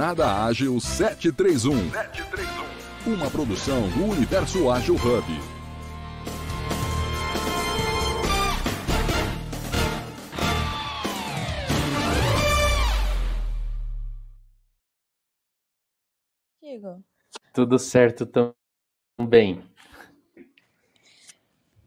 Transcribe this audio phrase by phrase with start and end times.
[0.00, 1.90] Jornada Ágil 731.
[1.90, 3.12] 731.
[3.12, 5.26] Uma produção do Universo Ágil Hub.
[16.62, 17.04] Digo.
[17.52, 18.24] Tudo certo
[19.18, 19.62] também.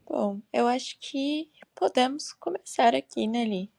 [0.05, 3.71] Bom, eu acho que podemos começar aqui, né, Li?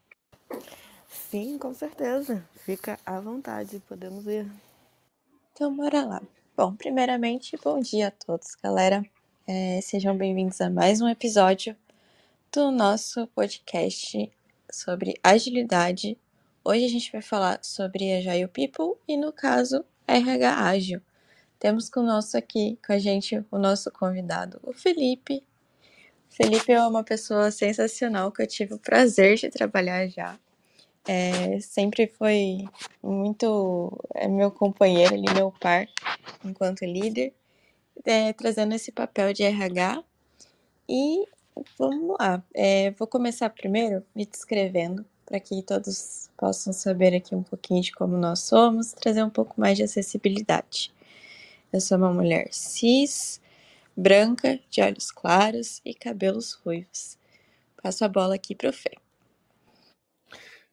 [1.15, 2.45] Sim, com certeza.
[2.57, 4.51] Fica à vontade, podemos ir.
[5.53, 6.23] Então, bora lá.
[6.57, 9.05] Bom, primeiramente, bom dia a todos, galera.
[9.47, 11.77] É, sejam bem-vindos a mais um episódio
[12.53, 14.31] do nosso podcast
[14.71, 16.19] sobre agilidade.
[16.65, 21.01] Hoje a gente vai falar sobre Agile People e, no caso, RH Ágil.
[21.61, 25.45] Temos conosco aqui com a gente o nosso convidado, o Felipe.
[26.31, 30.39] O Felipe é uma pessoa sensacional que eu tive o prazer de trabalhar já.
[31.07, 32.65] É, sempre foi
[33.03, 35.87] muito é meu companheiro ali, meu par,
[36.45, 37.35] enquanto líder,
[38.05, 40.03] é, trazendo esse papel de RH.
[40.89, 41.27] E
[41.79, 47.43] vamos lá, é, vou começar primeiro me descrevendo, para que todos possam saber aqui um
[47.43, 50.93] pouquinho de como nós somos, trazer um pouco mais de acessibilidade.
[51.73, 53.41] Eu sou uma mulher cis,
[53.97, 57.19] branca, de olhos claros e cabelos ruivos.
[57.83, 59.04] Passo a bola aqui para o Fê.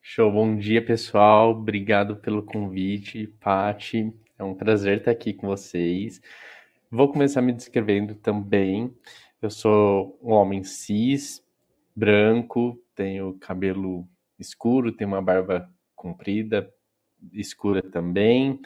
[0.03, 6.19] Show, bom dia pessoal, obrigado pelo convite, Pati, é um prazer estar aqui com vocês.
[6.89, 8.91] Vou começar me descrevendo também.
[9.39, 11.45] Eu sou um homem cis,
[11.95, 14.07] branco, tenho cabelo
[14.39, 16.73] escuro, tenho uma barba comprida,
[17.31, 18.59] escura também.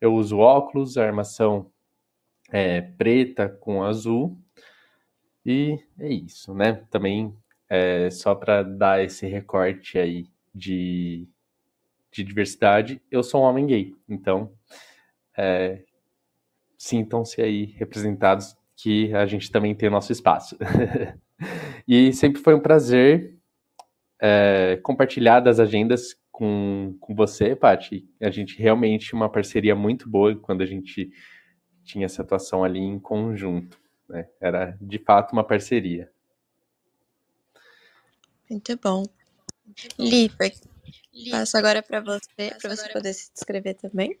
[0.00, 1.70] Eu uso óculos, armação
[2.50, 4.36] é preta com azul.
[5.46, 6.84] E é isso, né?
[6.90, 7.34] Também
[7.68, 11.28] é, só para dar esse recorte aí de,
[12.10, 13.94] de diversidade, eu sou um homem gay.
[14.08, 14.52] Então,
[15.36, 15.82] é,
[16.76, 20.56] sintam-se aí representados que a gente também tem o nosso espaço.
[21.86, 23.36] e sempre foi um prazer
[24.20, 28.08] é, compartilhar das agendas com, com você, Paty.
[28.20, 31.10] A gente realmente uma parceria muito boa quando a gente
[31.84, 33.80] tinha essa atuação ali em conjunto.
[34.08, 34.28] Né?
[34.40, 36.10] Era de fato uma parceria.
[38.48, 39.04] Muito bom.
[39.98, 40.30] Li,
[41.30, 44.18] passo agora para você, para você poder se descrever também.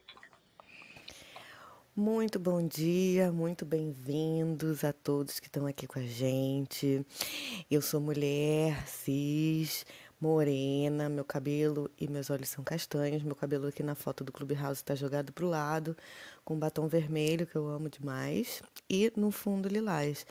[1.94, 7.04] Muito bom dia, muito bem-vindos a todos que estão aqui com a gente.
[7.70, 9.84] Eu sou mulher, cis,
[10.18, 13.22] morena, meu cabelo e meus olhos são castanhos.
[13.22, 15.96] Meu cabelo aqui na foto do Clubhouse está jogado para o lado,
[16.44, 20.24] com batom vermelho, que eu amo demais, e no fundo lilás.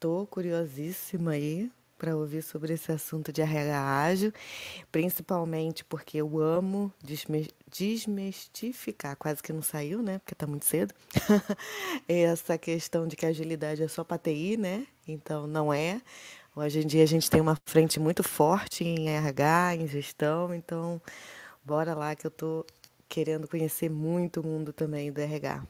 [0.00, 4.32] Tô curiosíssima aí para ouvir sobre esse assunto de RH ágil,
[4.90, 6.92] principalmente porque eu amo
[7.70, 10.18] desmistificar, quase que não saiu, né?
[10.18, 10.94] Porque está muito cedo.
[12.08, 14.86] Essa questão de que agilidade é só para TI, né?
[15.06, 16.00] Então não é.
[16.56, 21.02] Hoje em dia a gente tem uma frente muito forte em RH, em gestão, então
[21.64, 22.64] bora lá que eu tô
[23.08, 25.64] querendo conhecer muito o mundo também do RH.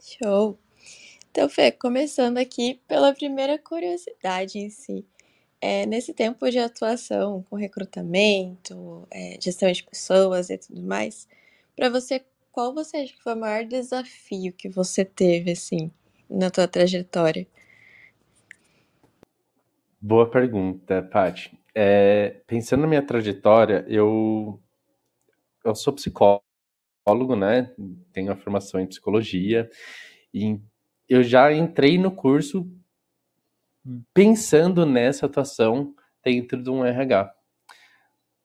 [0.00, 0.65] Show!
[1.36, 5.04] Então, Fê, começando aqui pela primeira curiosidade em si.
[5.60, 11.28] É, nesse tempo de atuação com recrutamento, é, gestão de pessoas e tudo mais,
[11.76, 15.90] para você, qual você acha que foi o maior desafio que você teve, assim,
[16.30, 17.46] na tua trajetória?
[20.00, 21.52] Boa pergunta, Paty.
[21.74, 24.58] É, pensando na minha trajetória, eu,
[25.62, 27.74] eu sou psicólogo, né?
[28.10, 29.68] Tenho a formação em psicologia
[30.32, 30.58] e
[31.08, 32.70] eu já entrei no curso
[34.12, 35.94] pensando nessa atuação
[36.24, 37.32] dentro de um RH.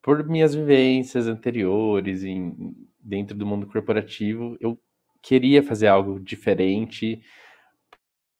[0.02, 4.80] Por minhas vivências anteriores em, dentro do mundo corporativo, eu
[5.22, 7.22] queria fazer algo diferente,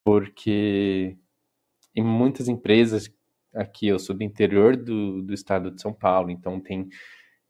[0.04, 1.16] porque
[1.94, 3.12] em muitas empresas,
[3.54, 6.88] aqui eu sou do interior do, do estado de São Paulo, então tem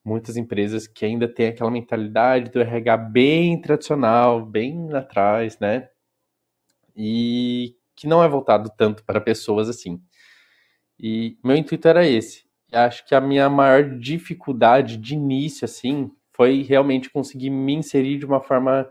[0.05, 5.89] muitas empresas que ainda têm aquela mentalidade do RH bem tradicional, bem atrás, né?
[6.97, 10.01] E que não é voltado tanto para pessoas assim.
[10.99, 12.45] E meu intuito era esse.
[12.73, 18.25] Acho que a minha maior dificuldade de início, assim, foi realmente conseguir me inserir de
[18.25, 18.89] uma forma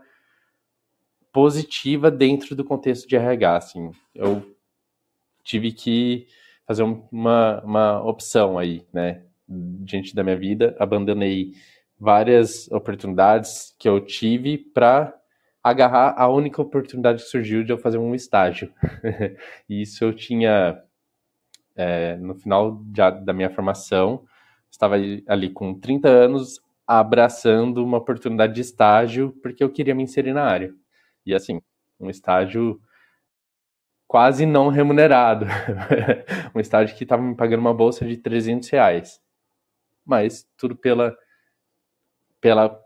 [1.32, 3.90] positiva dentro do contexto de RH, assim.
[4.14, 4.54] Eu
[5.42, 6.26] tive que
[6.66, 10.76] fazer uma, uma opção aí, né, diante da minha vida.
[10.78, 11.52] Abandonei
[11.98, 15.14] várias oportunidades que eu tive para
[15.62, 18.72] agarrar a única oportunidade que surgiu de eu fazer um estágio.
[19.68, 20.82] e isso eu tinha
[21.76, 22.82] é, no final
[23.24, 24.24] da minha formação,
[24.70, 30.32] estava ali com 30 anos, abraçando uma oportunidade de estágio porque eu queria me inserir
[30.32, 30.74] na área.
[31.24, 31.60] E assim,
[32.00, 32.80] um estágio
[34.06, 35.46] quase não remunerado.
[36.54, 39.20] um estágio que estava me pagando uma bolsa de 300 reais.
[40.04, 41.16] Mas tudo pela,
[42.40, 42.81] pela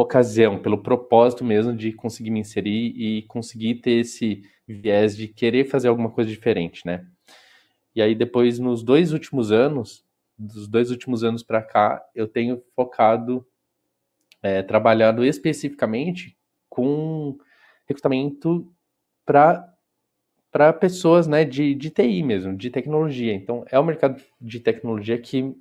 [0.00, 5.64] ocasião, pelo propósito mesmo de conseguir me inserir e conseguir ter esse viés de querer
[5.64, 7.06] fazer alguma coisa diferente, né?
[7.94, 10.04] E aí depois, nos dois últimos anos,
[10.38, 13.46] dos dois últimos anos para cá, eu tenho focado,
[14.42, 16.36] é, trabalhado especificamente
[16.68, 17.38] com
[17.86, 18.70] recrutamento
[19.24, 19.72] para
[20.52, 23.34] para pessoas né, de, de TI mesmo, de tecnologia.
[23.34, 25.54] Então, é o mercado de tecnologia que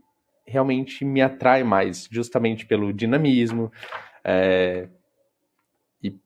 [0.48, 3.70] realmente me atrai mais, justamente pelo dinamismo
[4.26, 4.90] é,
[6.02, 6.20] e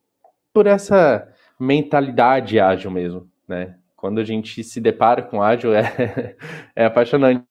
[0.53, 1.27] por essa
[1.59, 3.77] mentalidade ágil mesmo, né?
[3.97, 6.37] Quando a gente se depara com ágil é,
[6.73, 7.43] é apaixonante,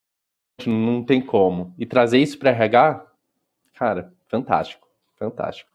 [0.66, 1.74] não tem como.
[1.78, 3.06] E trazer isso para RH,
[3.74, 5.70] cara, fantástico, fantástico.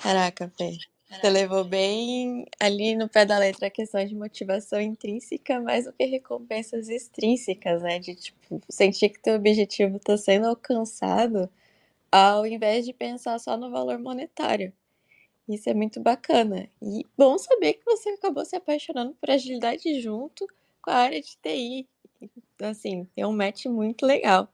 [0.00, 0.78] Caraca, Fê.
[1.10, 5.92] Você levou bem ali no pé da letra a questão de motivação intrínseca mais do
[5.92, 7.98] que recompensas extrínsecas, né?
[7.98, 11.50] De tipo, sentir que teu objetivo está sendo alcançado
[12.12, 14.72] ao invés de pensar só no valor monetário.
[15.48, 16.68] Isso é muito bacana.
[16.82, 20.46] E bom saber que você acabou se apaixonando por agilidade junto
[20.82, 21.88] com a área de TI.
[22.60, 24.48] Assim, tem um match muito legal.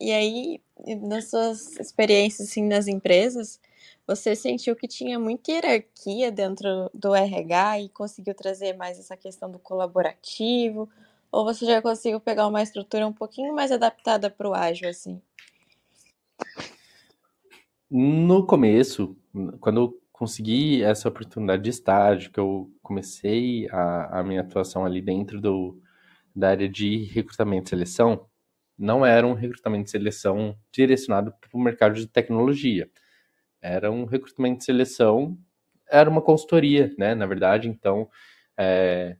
[0.00, 0.60] E aí,
[1.02, 3.60] nas suas experiências assim, nas empresas,
[4.06, 9.50] você sentiu que tinha muita hierarquia dentro do RH e conseguiu trazer mais essa questão
[9.50, 10.88] do colaborativo?
[11.30, 15.22] Ou você já conseguiu pegar uma estrutura um pouquinho mais adaptada para o ágil, assim?
[17.94, 19.14] No começo,
[19.60, 25.02] quando eu consegui essa oportunidade de estágio, que eu comecei a, a minha atuação ali
[25.02, 25.78] dentro do,
[26.34, 28.26] da área de recrutamento e seleção,
[28.78, 32.90] não era um recrutamento e seleção direcionado para o mercado de tecnologia
[33.62, 35.38] era um recrutamento de seleção,
[35.88, 37.14] era uma consultoria, né?
[37.14, 38.08] Na verdade, então
[38.58, 39.16] é,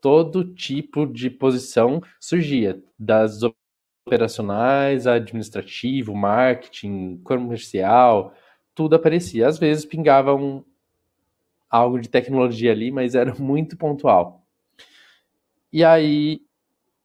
[0.00, 3.40] todo tipo de posição surgia, das
[4.06, 8.34] operacionais, administrativo, marketing, comercial,
[8.74, 9.46] tudo aparecia.
[9.46, 10.64] Às vezes pingava um,
[11.68, 14.46] algo de tecnologia ali, mas era muito pontual.
[15.72, 16.40] E aí,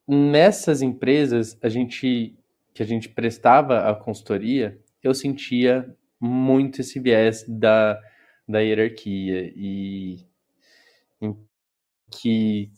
[0.08, 2.36] nessas empresas, a gente
[2.74, 7.98] que a gente prestava a consultoria, eu sentia muito esse viés da,
[8.46, 10.26] da hierarquia e
[12.12, 12.70] que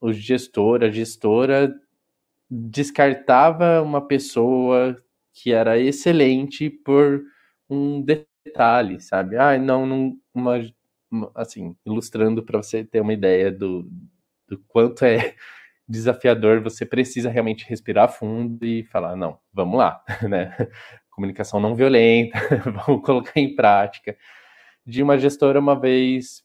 [0.00, 1.74] o gestor, a gestora
[2.50, 4.96] descartava uma pessoa
[5.32, 7.22] que era excelente por
[7.68, 9.36] um detalhe, sabe?
[9.36, 10.60] Ah, não, não uma,
[11.34, 13.88] assim, ilustrando para você ter uma ideia do,
[14.48, 15.34] do quanto é
[15.88, 20.56] desafiador, você precisa realmente respirar fundo e falar, não, vamos lá, né?
[21.10, 22.38] comunicação não violenta,
[22.86, 24.16] vamos colocar em prática.
[24.86, 26.44] De uma gestora uma vez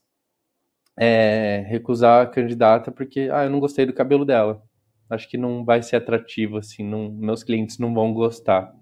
[0.98, 4.62] é, recusar a candidata porque ah, eu não gostei do cabelo dela.
[5.10, 8.74] Acho que não vai ser atrativo, assim, não, meus clientes não vão gostar.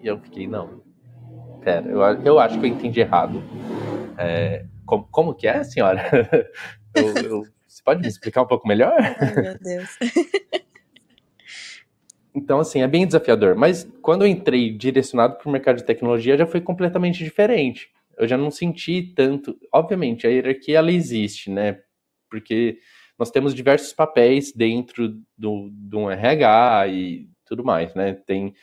[0.00, 0.80] E eu fiquei, não.
[1.62, 3.42] Pera, eu, eu acho que eu entendi errado.
[4.16, 6.02] É, como, como que é, senhora?
[6.94, 8.94] eu, eu, você pode me explicar um pouco melhor?
[8.98, 9.98] Ai, meu Deus.
[12.34, 13.56] Então, assim, é bem desafiador.
[13.56, 17.88] Mas quando eu entrei direcionado para o mercado de tecnologia, já foi completamente diferente.
[18.16, 19.58] Eu já não senti tanto.
[19.72, 21.80] Obviamente, a hierarquia ela existe, né?
[22.30, 22.78] Porque
[23.18, 28.14] nós temos diversos papéis dentro do, do RH e tudo mais, né?
[28.14, 28.54] Tem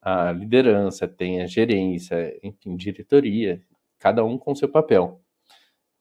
[0.00, 3.60] a liderança, tem a gerência, enfim, diretoria,
[3.98, 5.20] cada um com seu papel.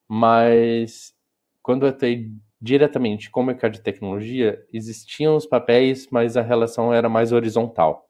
[0.08, 1.16] Mas
[1.62, 6.94] quando eu entrei diretamente com o mercado de tecnologia, existiam os papéis, mas a relação
[6.94, 8.10] era mais horizontal.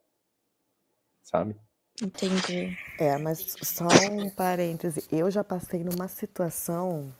[1.21, 1.55] Sabe?
[2.01, 2.77] Entendi.
[2.99, 5.07] É, mas só um parêntese.
[5.11, 7.13] Eu já passei numa situação,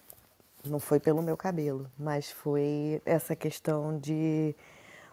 [0.66, 4.56] não foi pelo meu cabelo, mas foi essa questão de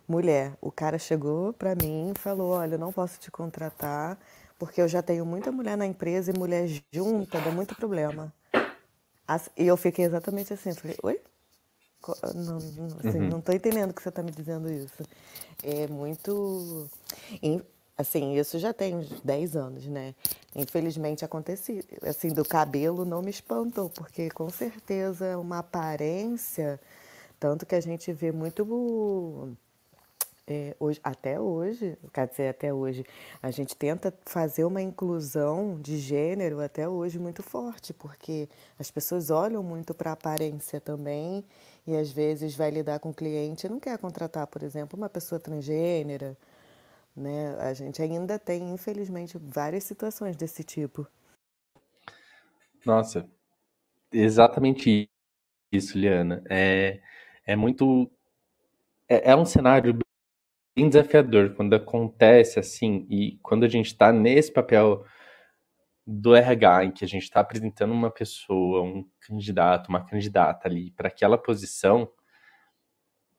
[0.07, 0.57] mulher.
[0.61, 4.19] O cara chegou para mim e falou: Olha, eu não posso te contratar
[4.59, 8.33] porque eu já tenho muita mulher na empresa e mulher junta dá muito problema.
[9.57, 11.21] E eu fiquei exatamente assim: falei, Oi?
[12.35, 13.29] Não, assim, uhum.
[13.29, 15.03] não tô entendendo que você está me dizendo isso.
[15.63, 16.89] É muito.
[18.01, 20.15] Assim, isso já tem uns 10 anos, né?
[20.57, 21.83] Infelizmente aconteceu.
[22.03, 26.81] Assim, do cabelo não me espantou, porque com certeza uma aparência,
[27.39, 29.55] tanto que a gente vê muito
[30.47, 33.05] é, hoje, até hoje, quer dizer, até hoje,
[33.43, 39.29] a gente tenta fazer uma inclusão de gênero até hoje muito forte, porque as pessoas
[39.29, 41.45] olham muito para a aparência também
[41.87, 45.11] e às vezes vai lidar com o cliente e não quer contratar, por exemplo, uma
[45.11, 46.35] pessoa transgênera,
[47.17, 47.57] né?
[47.59, 51.07] A gente ainda tem, infelizmente, várias situações desse tipo.
[52.85, 53.29] Nossa,
[54.13, 55.09] exatamente
[55.71, 56.43] isso, Liana.
[56.49, 57.01] É,
[57.47, 58.11] é muito.
[59.09, 59.99] É, é um cenário
[60.77, 65.05] bem desafiador quando acontece assim, e quando a gente está nesse papel
[66.07, 70.91] do RH, em que a gente está apresentando uma pessoa, um candidato, uma candidata ali
[70.93, 72.11] para aquela posição,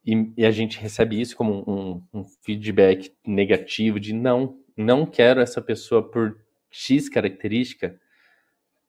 [0.05, 5.39] e, e, a gente recebe isso como um, um, feedback negativo de não, não quero
[5.41, 6.39] essa pessoa por
[6.69, 7.99] X característica,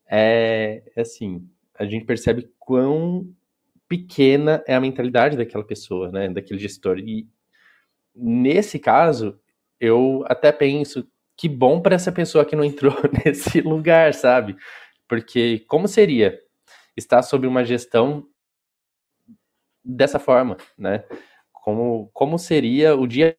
[0.08, 1.46] é, é assim,
[1.78, 3.34] a gente percebe quão
[3.88, 6.98] pequena é a mentalidade daquela pessoa, né, daquele gestor.
[6.98, 7.28] E
[8.14, 9.38] nesse caso,
[9.78, 14.56] eu até penso que bom para essa pessoa que não entrou nesse lugar, sabe?
[15.08, 16.40] Porque como seria
[16.96, 18.26] estar sob uma gestão
[19.84, 21.04] dessa forma, né?
[21.52, 23.36] Como, como seria o dia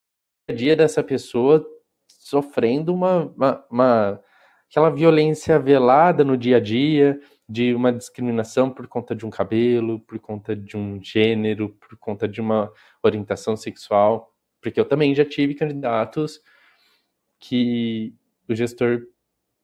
[0.50, 1.66] a dia dessa pessoa
[2.08, 4.22] sofrendo uma, uma, uma
[4.70, 10.00] aquela violência velada no dia a dia, de uma discriminação por conta de um cabelo,
[10.00, 12.72] por conta de um gênero, por conta de uma
[13.04, 16.42] orientação sexual, porque eu também já tive candidatos
[17.40, 18.16] que
[18.50, 19.06] o gestor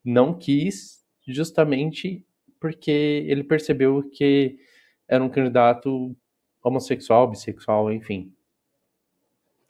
[0.03, 2.25] não quis justamente
[2.59, 4.59] porque ele percebeu que
[5.07, 6.15] era um candidato
[6.63, 8.33] homossexual, bissexual, enfim.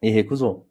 [0.01, 0.67] E recusou.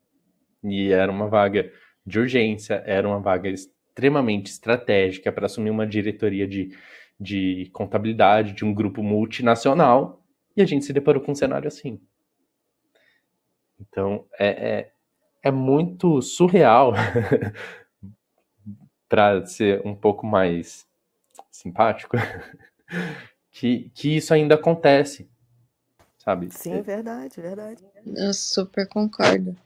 [0.63, 1.73] E era uma vaga
[2.05, 6.77] de urgência, era uma vaga extremamente estratégica para assumir uma diretoria de,
[7.21, 10.23] de contabilidade de um grupo multinacional,
[10.57, 12.01] e a gente se deparou com um cenário assim.
[13.79, 14.93] Então, é, é,
[15.43, 16.93] é muito surreal,
[19.09, 20.87] para ser um pouco mais
[21.51, 22.17] simpático,
[23.51, 25.31] que, que isso ainda acontece
[26.29, 26.51] sabe?
[26.53, 26.83] Sim, é.
[26.83, 27.83] verdade, verdade.
[28.15, 29.57] Eu super concordo.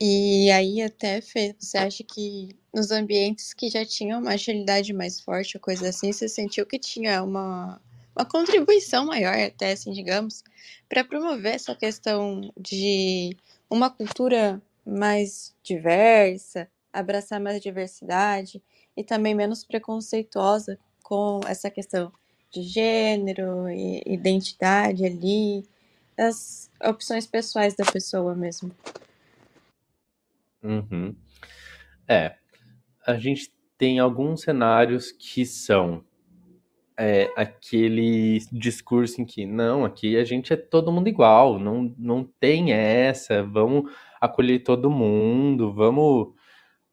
[0.00, 5.20] E aí, até, Fê, você acha que nos ambientes que já tinham uma agilidade mais
[5.20, 7.80] forte, ou coisa assim, você sentiu que tinha uma,
[8.16, 10.42] uma contribuição maior, até assim, digamos,
[10.88, 13.36] para promover essa questão de
[13.68, 18.60] uma cultura mais diversa, abraçar mais diversidade
[18.96, 22.10] e também menos preconceituosa com essa questão
[22.50, 25.64] de gênero e identidade ali,
[26.18, 28.70] as opções pessoais da pessoa mesmo.
[30.62, 31.14] Uhum.
[32.06, 32.34] É,
[33.06, 36.04] a gente tem alguns cenários que são
[36.98, 42.22] é, aquele discurso em que não, aqui a gente é todo mundo igual, não, não
[42.38, 43.90] tem essa, vamos
[44.20, 46.34] acolher todo mundo, vamos.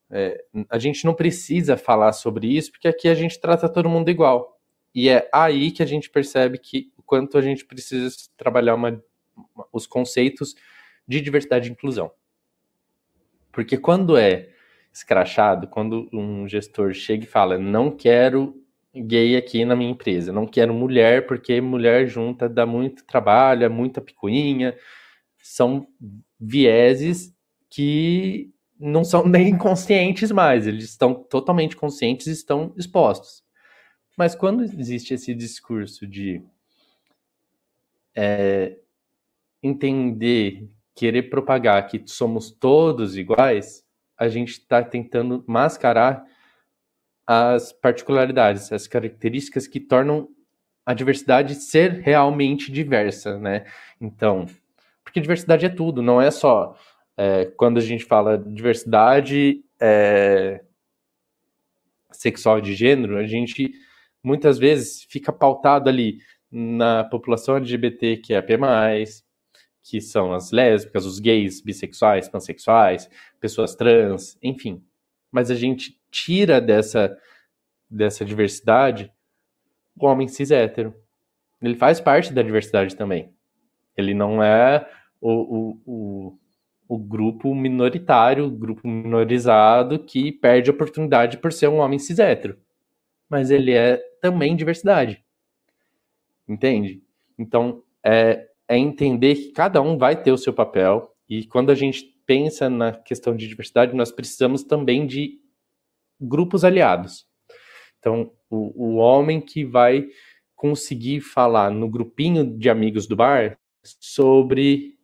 [0.10, 4.10] É, a gente não precisa falar sobre isso, porque aqui a gente trata todo mundo
[4.10, 4.57] igual.
[4.94, 9.02] E é aí que a gente percebe que o quanto a gente precisa trabalhar uma,
[9.36, 10.56] uma, os conceitos
[11.08, 12.12] de diversidade e inclusão.
[13.52, 14.50] Porque quando é
[14.94, 18.56] escrachado, quando um gestor chega e fala, não quero
[18.96, 23.70] gay aqui na minha empresa, não quero mulher, porque mulher junta dá muito trabalho, é
[23.70, 24.76] muita picuinha,
[25.42, 25.88] são
[26.40, 27.34] vieses
[27.70, 33.44] que não são nem conscientes mais, eles estão totalmente conscientes e estão expostos.
[34.18, 36.42] Mas quando existe esse discurso de
[38.16, 38.76] é,
[39.62, 43.86] entender, querer propagar que somos todos iguais,
[44.18, 46.26] a gente está tentando mascarar
[47.28, 50.28] as particularidades, as características que tornam
[50.84, 53.66] a diversidade ser realmente diversa, né?
[54.02, 54.48] Então,
[55.04, 56.76] porque diversidade é tudo, não é só
[57.16, 60.64] é, quando a gente fala diversidade é,
[62.12, 63.74] sexual de gênero, a gente
[64.28, 66.20] muitas vezes fica pautado ali
[66.52, 68.58] na população LGBT que é P+,
[69.82, 74.84] que são as lésbicas, os gays, bissexuais, pansexuais, pessoas trans, enfim.
[75.32, 77.18] Mas a gente tira dessa,
[77.90, 79.12] dessa diversidade
[79.96, 80.94] o homem cis hétero.
[81.62, 83.34] Ele faz parte da diversidade também.
[83.96, 84.88] Ele não é
[85.22, 86.40] o, o, o,
[86.88, 92.58] o grupo minoritário, o grupo minorizado que perde oportunidade por ser um homem cis hétero
[93.30, 95.24] mas ele é também diversidade.
[96.48, 97.02] Entende?
[97.38, 101.76] Então, é, é entender que cada um vai ter o seu papel, e quando a
[101.76, 105.42] gente pensa na questão de diversidade, nós precisamos também de
[106.20, 107.28] grupos aliados.
[108.00, 110.08] Então, o, o homem que vai
[110.56, 114.98] conseguir falar no grupinho de amigos do bar sobre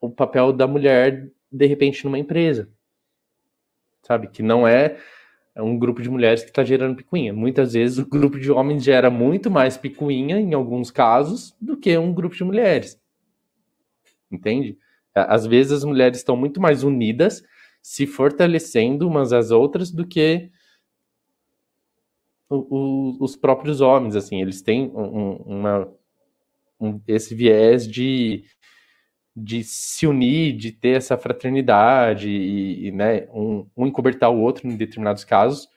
[0.00, 2.68] o papel da mulher, de repente, numa empresa.
[4.02, 4.26] Sabe?
[4.28, 4.98] Que não é
[5.54, 7.32] é um grupo de mulheres que está gerando picuinha.
[7.32, 11.96] Muitas vezes o grupo de homens gera muito mais picuinha, em alguns casos, do que
[11.98, 13.00] um grupo de mulheres.
[14.30, 14.78] Entende?
[15.14, 17.42] Às vezes as mulheres estão muito mais unidas
[17.82, 20.50] se fortalecendo umas às outras do que
[22.48, 25.92] o, o, os próprios homens, assim, eles têm um, uma,
[26.78, 28.44] um, esse viés de,
[29.34, 34.68] de se unir, de ter essa fraternidade e, e né, um, um encobertar o outro
[34.68, 35.68] em determinados casos,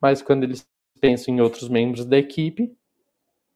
[0.00, 0.68] mas quando eles
[1.00, 2.76] pensam em outros membros da equipe,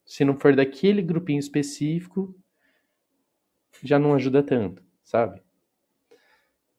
[0.05, 2.35] se não for daquele grupinho específico,
[3.83, 5.43] já não ajuda tanto, sabe?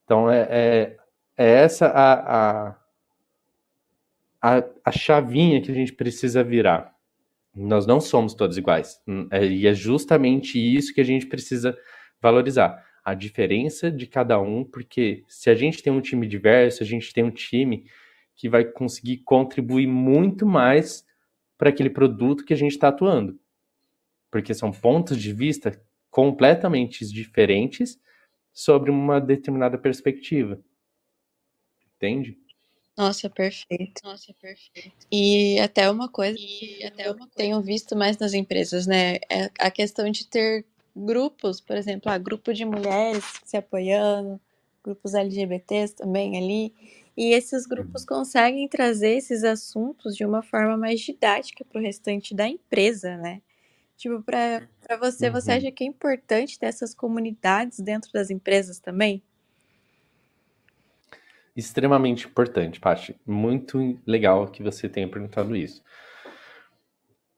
[0.05, 0.97] Então é, é,
[1.37, 2.75] é essa a, a,
[4.41, 6.93] a, a chavinha que a gente precisa virar.
[7.55, 8.99] Nós não somos todos iguais.
[9.31, 11.77] É, e é justamente isso que a gente precisa
[12.21, 12.83] valorizar.
[13.03, 17.13] A diferença de cada um, porque se a gente tem um time diverso, a gente
[17.13, 17.85] tem um time
[18.35, 21.05] que vai conseguir contribuir muito mais
[21.57, 23.39] para aquele produto que a gente está atuando.
[24.31, 25.79] Porque são pontos de vista
[26.09, 27.99] completamente diferentes
[28.51, 30.59] sobre uma determinada perspectiva.
[31.95, 32.37] Entende?
[32.95, 34.01] Nossa, perfeito.
[34.03, 35.07] Nossa, perfeito.
[35.11, 39.15] E até uma coisa que até eu tenho visto mais nas empresas, né?
[39.29, 44.39] É a questão de ter grupos, por exemplo, ah, grupo de mulheres se apoiando,
[44.83, 46.73] grupos LGBTs também ali.
[47.17, 48.07] E esses grupos uhum.
[48.07, 53.41] conseguem trazer esses assuntos de uma forma mais didática para o restante da empresa, né?
[53.97, 54.67] Tipo, para
[54.99, 55.33] você, uhum.
[55.33, 59.23] você acha que é importante ter essas comunidades dentro das empresas também?
[61.55, 63.15] Extremamente importante, Paty.
[63.25, 65.83] Muito legal que você tenha perguntado isso.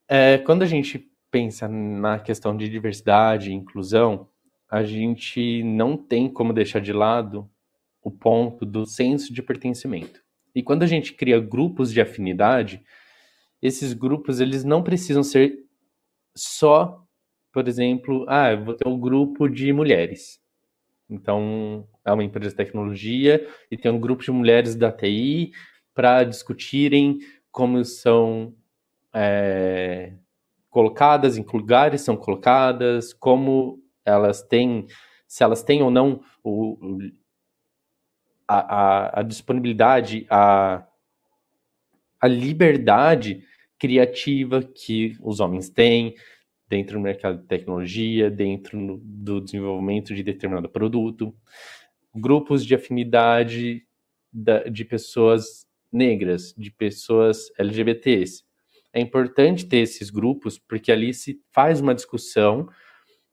[0.08, 4.28] É, quando a gente pensa na questão de diversidade e inclusão,
[4.70, 7.48] a gente não tem como deixar de lado
[8.02, 10.22] o ponto do senso de pertencimento.
[10.54, 12.82] E quando a gente cria grupos de afinidade,
[13.60, 15.66] esses grupos eles não precisam ser
[16.34, 17.04] só,
[17.52, 20.40] por exemplo, ah, eu vou ter um grupo de mulheres.
[21.08, 25.52] Então, é uma empresa de tecnologia e tem um grupo de mulheres da TI
[25.92, 27.18] para discutirem
[27.50, 28.54] como são
[29.12, 30.12] é,
[30.70, 34.86] colocadas, em que lugares são colocadas, como elas têm,
[35.26, 36.78] se elas têm ou não o,
[38.46, 40.86] a, a, a disponibilidade, a,
[42.20, 43.42] a liberdade
[43.78, 46.14] criativa que os homens têm
[46.68, 51.34] dentro do mercado de tecnologia, dentro do desenvolvimento de determinado produto,
[52.16, 53.86] grupos de afinidade
[54.70, 58.44] de pessoas negras, de pessoas LGBTs.
[58.92, 62.68] É importante ter esses grupos porque ali se faz uma discussão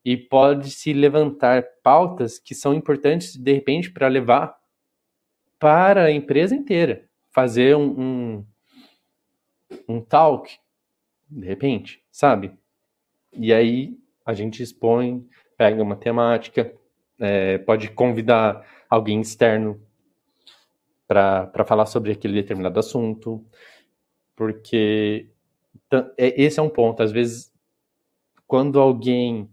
[0.04, 4.58] e pode se levantar pautas que são importantes de repente para levar
[5.58, 7.06] para a empresa inteira.
[7.32, 8.46] Fazer um, um,
[9.88, 10.58] um talk,
[11.30, 12.52] de repente, sabe?
[13.32, 16.74] E aí a gente expõe, pega uma temática,
[17.20, 19.82] é, pode convidar alguém externo
[21.08, 23.46] para falar sobre aquele determinado assunto,
[24.36, 25.28] porque
[26.18, 27.04] é, esse é um ponto.
[27.04, 27.52] Às vezes,
[28.48, 29.50] quando alguém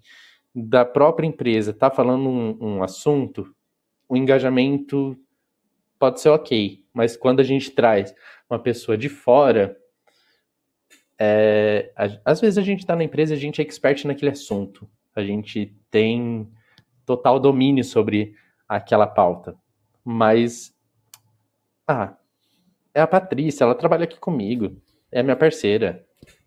[0.55, 3.55] da própria empresa está falando um, um assunto,
[4.09, 5.17] o engajamento
[5.99, 8.15] pode ser ok, mas quando a gente traz
[8.49, 9.77] uma pessoa de fora,
[11.19, 11.93] é,
[12.25, 15.23] às vezes a gente está na empresa e a gente é expert naquele assunto, a
[15.23, 16.51] gente tem
[17.17, 18.37] total domínio sobre
[18.69, 19.57] aquela pauta,
[20.05, 20.73] mas
[21.89, 22.17] ah,
[22.95, 26.07] é a Patrícia, ela trabalha aqui comigo, é minha parceira,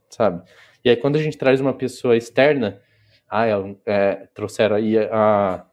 [0.10, 0.42] sabe?
[0.86, 2.82] E aí quando a gente traz uma pessoa externa,
[3.30, 3.44] ah,
[3.86, 5.66] é, trouxeram aí a,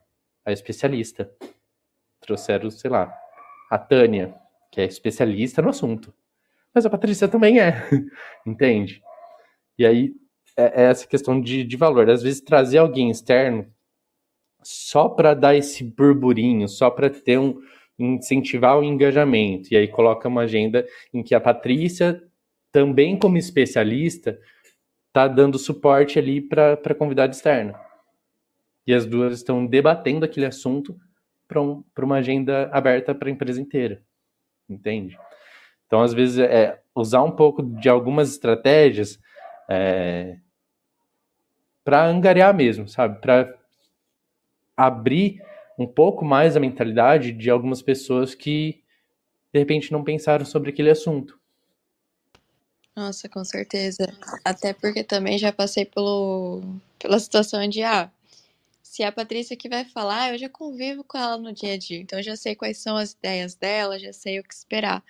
[0.45, 1.31] a especialista,
[2.19, 3.17] trouxeram, sei lá,
[3.69, 4.35] a Tânia,
[4.69, 6.13] que é especialista no assunto.
[6.73, 7.81] Mas a Patrícia também é,
[8.45, 9.01] entende?
[9.79, 10.13] E aí
[10.57, 12.09] é, é essa questão de, de valor.
[12.09, 13.73] Às vezes trazer alguém externo
[14.63, 17.61] só para dar esse burburinho, só para ter um
[17.97, 19.71] incentivar o engajamento.
[19.71, 22.21] E aí coloca uma agenda em que a Patrícia,
[22.71, 24.39] também como especialista,
[25.07, 27.75] está dando suporte ali para convidado externo.
[28.87, 30.97] E as duas estão debatendo aquele assunto
[31.47, 34.01] para um, uma agenda aberta para a empresa inteira.
[34.67, 35.17] Entende?
[35.85, 39.19] Então, às vezes, é usar um pouco de algumas estratégias
[39.69, 40.37] é,
[41.83, 43.19] para angariar mesmo, sabe?
[43.19, 43.53] Para
[44.85, 45.41] abrir
[45.77, 48.83] um pouco mais a mentalidade de algumas pessoas que,
[49.53, 51.39] de repente, não pensaram sobre aquele assunto.
[52.95, 54.05] Nossa, com certeza.
[54.43, 56.61] Até porque também já passei pelo,
[56.99, 58.11] pela situação de, ah,
[58.81, 61.99] se a Patrícia que vai falar, eu já convivo com ela no dia a dia,
[61.99, 65.01] então já sei quais são as ideias dela, já sei o que esperar.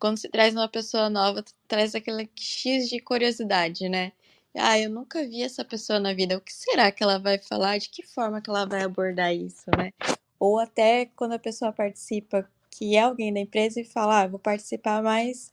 [0.00, 4.12] Quando se traz uma pessoa nova, traz aquele X de curiosidade, né?
[4.56, 6.36] Ah, eu nunca vi essa pessoa na vida.
[6.36, 7.78] O que será que ela vai falar?
[7.78, 9.92] De que forma que ela vai abordar isso, né?
[10.40, 14.38] ou até quando a pessoa participa, que é alguém da empresa, e fala, ah, vou
[14.38, 15.52] participar mais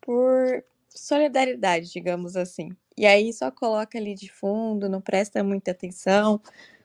[0.00, 2.70] por solidariedade, digamos assim.
[2.96, 6.40] E aí só coloca ali de fundo, não presta muita atenção.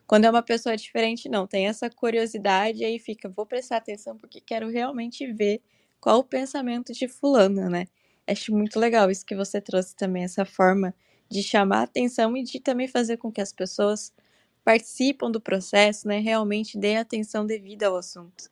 [0.08, 4.18] Quando é uma pessoa diferente, não, tem essa curiosidade e aí fica, vou prestar atenção
[4.18, 5.62] porque quero realmente ver
[6.02, 7.86] qual o pensamento de fulano, né?
[8.28, 10.94] Acho muito legal isso que você trouxe também, essa forma
[11.34, 14.14] de chamar a atenção e de também fazer com que as pessoas
[14.64, 18.52] participam do processo, né, realmente dê atenção devida ao assunto.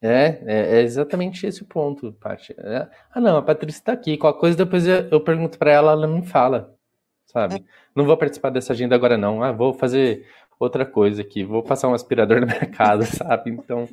[0.00, 2.54] É, é, é exatamente esse o ponto, Paty.
[2.58, 4.18] É, ah, não, a Patrícia está aqui.
[4.18, 6.76] Qualquer coisa depois eu, eu pergunto para ela, ela me fala,
[7.24, 7.56] sabe?
[7.56, 7.62] É.
[7.94, 9.42] Não vou participar dessa agenda agora, não.
[9.42, 10.26] Ah, vou fazer
[10.58, 11.44] outra coisa aqui.
[11.44, 13.50] Vou passar um aspirador na minha casa, sabe?
[13.50, 13.88] Então.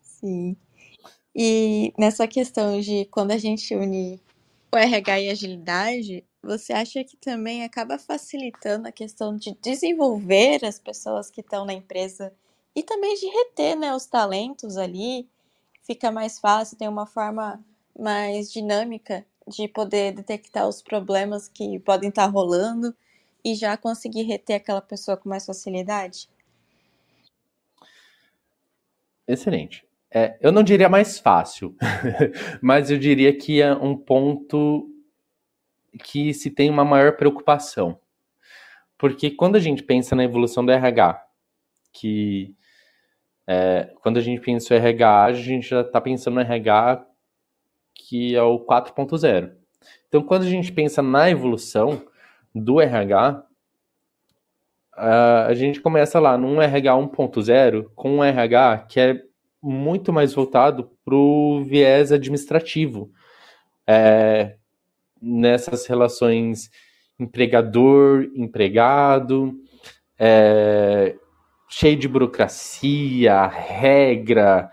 [0.00, 0.56] Sim.
[1.36, 4.20] E nessa questão de quando a gente une
[4.74, 10.78] o RH e agilidade, você acha que também acaba facilitando a questão de desenvolver as
[10.78, 12.32] pessoas que estão na empresa
[12.74, 15.28] e também de reter, né, os talentos ali.
[15.82, 17.64] Fica mais fácil, tem uma forma
[17.98, 22.94] mais dinâmica de poder detectar os problemas que podem estar rolando
[23.44, 26.28] e já conseguir reter aquela pessoa com mais facilidade?
[29.28, 29.86] Excelente.
[30.16, 31.74] É, eu não diria mais fácil,
[32.62, 34.88] mas eu diria que é um ponto
[36.04, 37.98] que se tem uma maior preocupação.
[38.96, 41.20] Porque quando a gente pensa na evolução do RH,
[41.92, 42.54] que
[43.44, 47.04] é, quando a gente pensa no RH, a gente já está pensando no RH
[47.92, 49.52] que é o 4.0.
[50.08, 52.02] Então, quando a gente pensa na evolução
[52.54, 53.44] do RH,
[54.92, 59.24] a gente começa lá num RH 1.0 com um RH que é
[59.64, 63.10] muito mais voltado para o viés administrativo.
[63.86, 64.56] É,
[65.20, 66.70] nessas relações
[67.18, 69.54] empregador-empregado,
[70.18, 71.16] é,
[71.68, 74.70] cheio de burocracia, regra,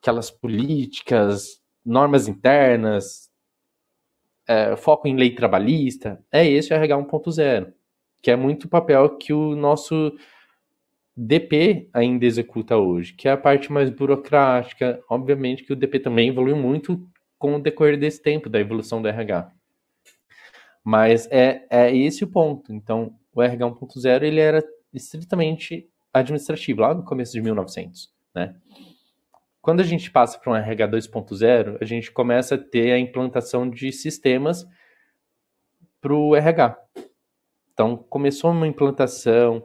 [0.00, 3.30] aquelas políticas, normas internas,
[4.48, 7.72] é, foco em lei trabalhista, é esse o RH 1.0,
[8.20, 10.12] que é muito papel que o nosso
[11.16, 15.00] DP ainda executa hoje, que é a parte mais burocrática.
[15.08, 17.06] Obviamente que o DP também evoluiu muito
[17.38, 19.52] com o decorrer desse tempo da evolução do RH.
[20.82, 22.72] Mas é, é esse o ponto.
[22.72, 28.54] Então, o RH 1.0 ele era estritamente administrativo, lá no começo de 1900, né?
[29.60, 33.68] Quando a gente passa para um RH 2.0, a gente começa a ter a implantação
[33.68, 34.66] de sistemas
[36.02, 36.78] para o RH.
[37.72, 39.64] Então, começou uma implantação,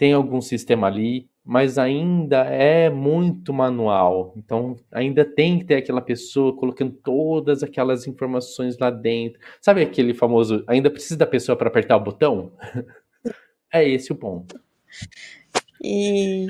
[0.00, 4.32] tem algum sistema ali, mas ainda é muito manual.
[4.34, 9.38] Então, ainda tem que ter aquela pessoa colocando todas aquelas informações lá dentro.
[9.60, 12.50] Sabe aquele famoso, ainda precisa da pessoa para apertar o botão?
[13.70, 14.58] é esse o ponto.
[15.84, 16.48] E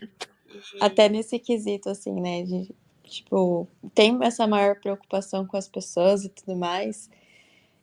[0.81, 2.45] até nesse quesito, assim, né?
[2.45, 7.11] De, tipo, tem essa maior preocupação com as pessoas e tudo mais.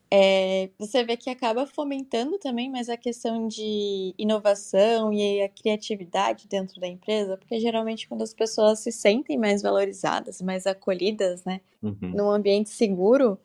[0.10, 6.48] É, você vê que acaba fomentando também mais a questão de inovação e a criatividade
[6.48, 11.60] dentro da empresa, porque geralmente quando as pessoas se sentem mais valorizadas, mais acolhidas, né,
[11.84, 11.98] uhum.
[12.02, 13.38] num ambiente seguro,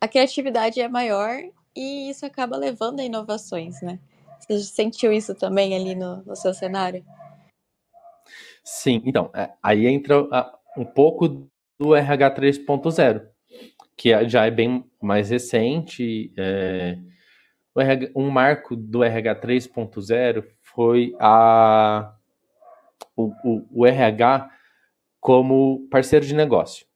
[0.00, 1.42] a criatividade é maior
[1.74, 3.98] e isso acaba levando a inovações, né?
[4.40, 7.04] Você sentiu isso também ali no, no seu cenário?
[8.62, 10.24] Sim, então, é, aí entra
[10.76, 13.28] um pouco do RH 3.0,
[13.96, 16.32] que já é bem mais recente.
[16.36, 16.98] É,
[17.76, 22.14] RH, um marco do RH 3.0 foi a,
[23.16, 24.50] o, o, o, RH
[25.20, 26.86] como parceiro de negócio.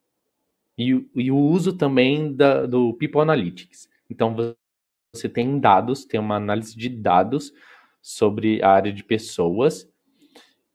[0.77, 3.89] E, e o uso também da, do People Analytics.
[4.09, 4.35] Então,
[5.13, 7.53] você tem dados, tem uma análise de dados
[8.01, 9.91] sobre a área de pessoas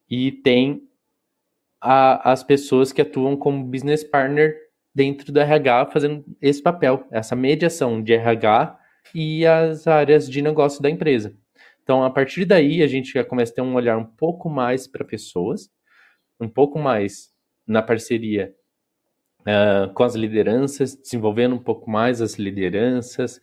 [0.09, 0.88] e tem
[1.81, 4.64] a, as pessoas que atuam como business partner
[4.95, 8.79] dentro do RH fazendo esse papel, essa mediação de RH
[9.13, 11.36] e as áreas de negócio da empresa.
[11.84, 14.88] Então, a partir daí, a gente já começa a ter um olhar um pouco mais
[14.88, 15.69] para pessoas,
[16.39, 17.31] um pouco mais
[17.67, 18.55] na parceria
[19.41, 23.39] uh, com as lideranças, desenvolvendo um pouco mais as lideranças,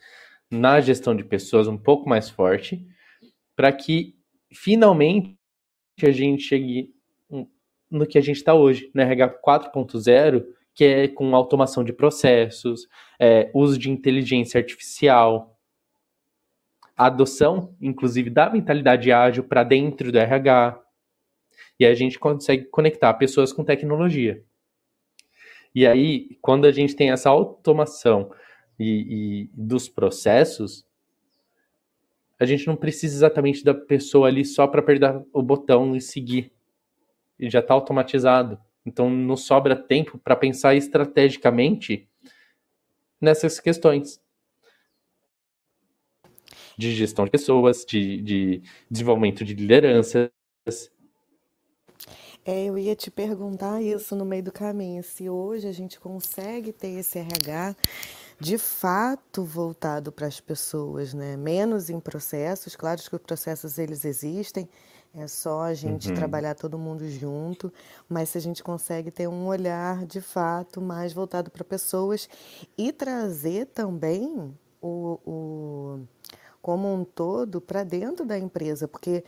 [0.50, 2.84] na gestão de pessoas um pouco mais forte,
[3.54, 4.16] para que
[4.52, 5.36] finalmente
[6.02, 6.92] a gente chegue
[7.90, 12.88] no que a gente está hoje, no RH 4.0, que é com automação de processos,
[13.18, 15.58] é, uso de inteligência artificial,
[16.96, 20.80] adoção, inclusive, da mentalidade ágil para dentro do RH.
[21.78, 24.42] E a gente consegue conectar pessoas com tecnologia.
[25.74, 28.30] E aí, quando a gente tem essa automação
[28.78, 30.86] e, e dos processos,
[32.38, 36.52] a gente não precisa exatamente da pessoa ali só para apertar o botão e seguir.
[37.38, 38.58] E já está automatizado.
[38.84, 42.08] Então não sobra tempo para pensar estrategicamente
[43.20, 44.20] nessas questões
[46.76, 50.30] de gestão de pessoas, de, de desenvolvimento de lideranças.
[52.44, 56.72] É, eu ia te perguntar isso no meio do caminho, se hoje a gente consegue
[56.72, 57.76] ter esse RH
[58.40, 61.36] de fato voltado para as pessoas, né?
[61.36, 64.68] Menos em processos, claro que os processos eles existem,
[65.14, 66.14] é só a gente uhum.
[66.14, 67.72] trabalhar todo mundo junto,
[68.08, 72.28] mas se a gente consegue ter um olhar de fato mais voltado para pessoas
[72.78, 76.00] e trazer também o, o
[76.62, 79.22] como um todo para dentro da empresa, porque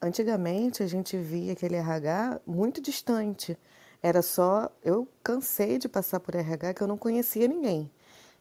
[0.00, 3.58] antigamente a gente via aquele RH muito distante.
[4.02, 4.70] Era só.
[4.84, 7.90] Eu cansei de passar por RH que eu não conhecia ninguém.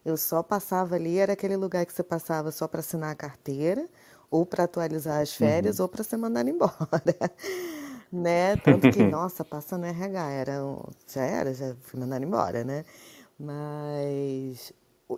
[0.06, 3.90] Eu só passava ali, era aquele lugar que você passava só para assinar a carteira,
[4.36, 5.84] ou para atualizar as férias, uhum.
[5.84, 6.74] ou para ser mandado embora.
[8.12, 8.58] né?
[8.58, 10.62] Tanto que, nossa, passa no RH, era,
[11.08, 12.84] já era, já fui mandado embora, né?
[13.40, 14.74] Mas.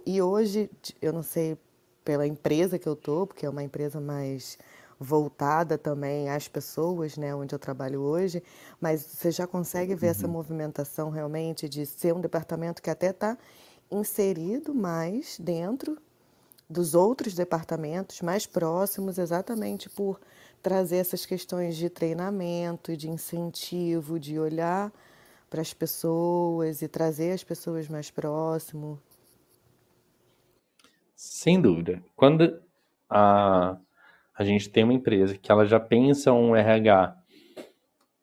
[0.06, 0.70] E hoje,
[1.02, 1.58] eu não sei
[2.04, 4.58] pela empresa que eu tô, porque é uma empresa mais
[5.00, 8.42] voltada também às pessoas, né, onde eu trabalho hoje,
[8.82, 10.12] mas você já consegue ver uhum.
[10.12, 13.38] essa movimentação realmente de ser um departamento que até está
[13.92, 15.98] inserido mais dentro
[16.70, 20.20] dos outros departamentos mais próximos, exatamente por
[20.62, 24.92] trazer essas questões de treinamento de incentivo, de olhar
[25.50, 29.00] para as pessoas e trazer as pessoas mais próximo.
[31.16, 32.04] Sem dúvida.
[32.16, 32.62] Quando
[33.10, 33.78] a,
[34.36, 37.18] a gente tem uma empresa que ela já pensa um RH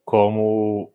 [0.05, 0.93] como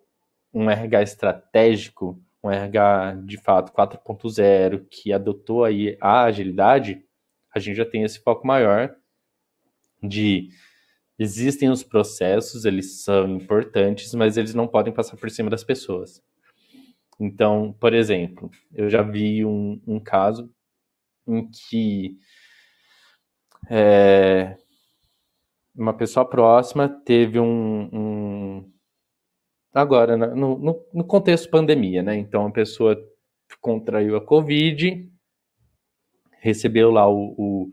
[0.53, 7.03] um RH estratégico, um RH de fato 4.0 que adotou aí a agilidade,
[7.53, 8.95] a gente já tem esse foco maior
[10.01, 10.49] de
[11.17, 16.23] existem os processos, eles são importantes, mas eles não podem passar por cima das pessoas.
[17.19, 20.49] Então, por exemplo, eu já vi um, um caso
[21.27, 22.17] em que
[23.69, 24.57] é,
[25.75, 28.71] uma pessoa próxima teve um, um
[29.73, 32.15] agora, no, no, no, contexto pandemia, né?
[32.15, 32.97] Então a pessoa
[33.61, 35.09] contraiu a Covid,
[36.39, 37.71] recebeu lá o, o,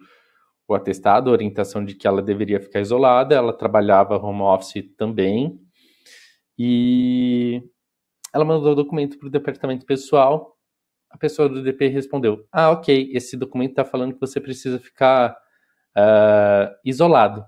[0.69, 5.61] o atestado, a orientação de que ela deveria ficar isolada, ela trabalhava home office também,
[6.59, 7.63] e
[8.35, 10.57] ela mandou o documento para o departamento pessoal,
[11.11, 15.37] a pessoa do DP respondeu, ah, ok, esse documento está falando que você precisa ficar
[15.97, 17.45] uh, isolado,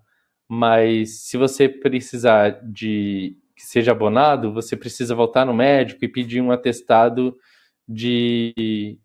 [0.48, 6.40] mas se você precisar de que seja abonado, você precisa voltar no médico e pedir
[6.40, 7.36] um atestado
[7.86, 8.98] de,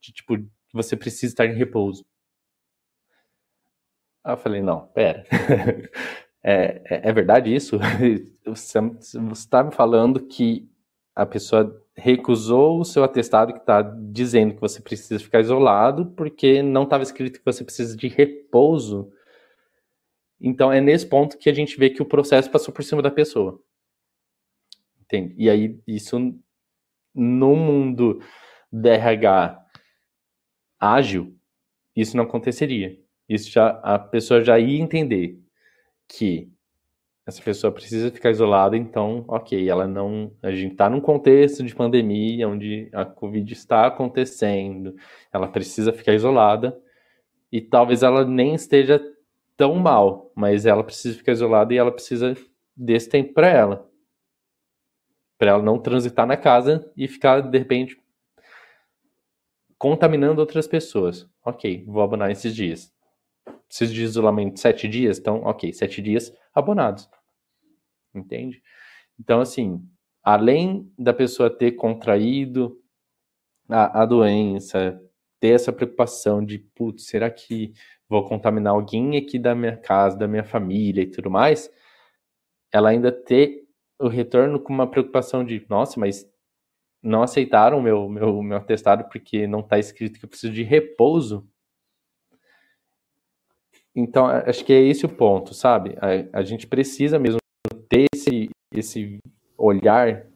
[0.00, 0.36] de tipo,
[0.72, 2.04] você precisa estar em repouso.
[4.24, 5.24] Aí eu falei, não, pera.
[6.42, 7.78] é, é, é, verdade isso?
[8.44, 8.78] Você
[9.32, 10.68] está me falando que
[11.14, 16.62] a pessoa recusou o seu atestado que está dizendo que você precisa ficar isolado porque
[16.62, 19.12] não estava escrito que você precisa de repouso.
[20.40, 23.10] Então é nesse ponto que a gente vê que o processo passou por cima da
[23.10, 23.62] pessoa.
[25.02, 25.34] Entende?
[25.36, 26.18] E aí, isso
[27.14, 28.20] no mundo
[28.72, 29.61] DRH
[30.82, 31.36] ágil,
[31.94, 32.98] isso não aconteceria.
[33.28, 35.38] Isso já a pessoa já ia entender
[36.08, 36.50] que
[37.24, 40.32] essa pessoa precisa ficar isolada, então, ok, ela não.
[40.42, 44.96] A gente está num contexto de pandemia onde a Covid está acontecendo,
[45.32, 46.76] ela precisa ficar isolada,
[47.50, 49.00] e talvez ela nem esteja
[49.56, 52.34] tão mal, mas ela precisa ficar isolada e ela precisa
[52.76, 53.92] desse tempo para ela
[55.42, 58.00] para ela não transitar na casa e ficar, de repente,
[59.82, 61.28] contaminando outras pessoas.
[61.44, 62.94] Ok, vou abonar esses dias.
[63.66, 67.10] Preciso de isolamento sete dias, então, ok, sete dias abonados.
[68.14, 68.62] Entende?
[69.18, 69.84] Então, assim,
[70.22, 72.80] além da pessoa ter contraído
[73.68, 75.02] a, a doença,
[75.40, 77.72] ter essa preocupação de, putz, será que
[78.08, 81.68] vou contaminar alguém aqui da minha casa, da minha família e tudo mais,
[82.72, 83.64] ela ainda ter
[83.98, 86.31] o retorno com uma preocupação de, nossa, mas
[87.02, 91.46] não aceitaram meu, meu, meu atestado porque não está escrito que eu preciso de repouso.
[93.94, 95.96] Então, acho que é esse o ponto, sabe?
[96.00, 97.38] A, a gente precisa mesmo
[97.88, 99.18] ter esse, esse
[99.58, 100.26] olhar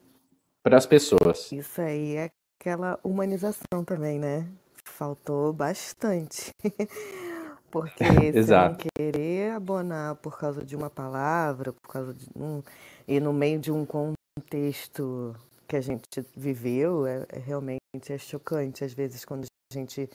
[0.63, 1.51] para as pessoas.
[1.53, 4.47] Isso aí é aquela humanização também, né?
[4.85, 6.51] Faltou bastante.
[7.71, 8.05] Porque
[8.45, 12.63] sem querer abonar por causa de uma palavra, por causa de um,
[13.07, 15.35] e no meio de um contexto
[15.67, 20.09] que a gente viveu, é, é realmente é chocante às vezes quando a gente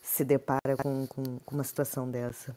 [0.00, 2.54] se depara com, com, com uma situação dessa.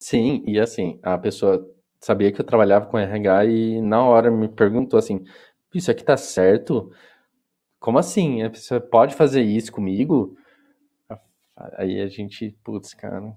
[0.00, 1.66] Sim, e assim, a pessoa
[2.00, 5.24] sabia que eu trabalhava com RH e na hora me perguntou assim:
[5.74, 6.92] Isso aqui tá certo?
[7.80, 8.42] Como assim?
[8.42, 10.36] A pessoa pode fazer isso comigo?
[11.56, 13.36] Aí a gente, putz, cara,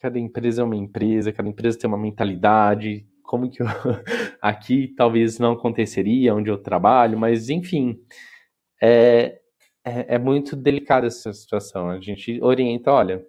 [0.00, 3.06] cada empresa é uma empresa, cada empresa tem uma mentalidade.
[3.28, 3.66] Como que eu...
[4.40, 8.00] aqui talvez não aconteceria onde eu trabalho, mas enfim,
[8.82, 9.38] é,
[9.84, 11.90] é, é muito delicada essa situação.
[11.90, 13.22] A gente orienta, olha,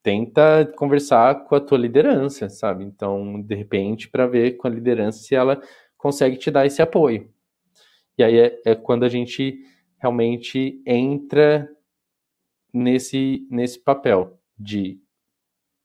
[0.00, 2.84] tenta conversar com a tua liderança, sabe?
[2.84, 5.60] Então, de repente, para ver com a liderança se ela
[5.98, 7.28] consegue te dar esse apoio.
[8.16, 9.58] E aí é, é quando a gente
[9.98, 11.68] realmente entra
[12.72, 15.00] nesse, nesse papel de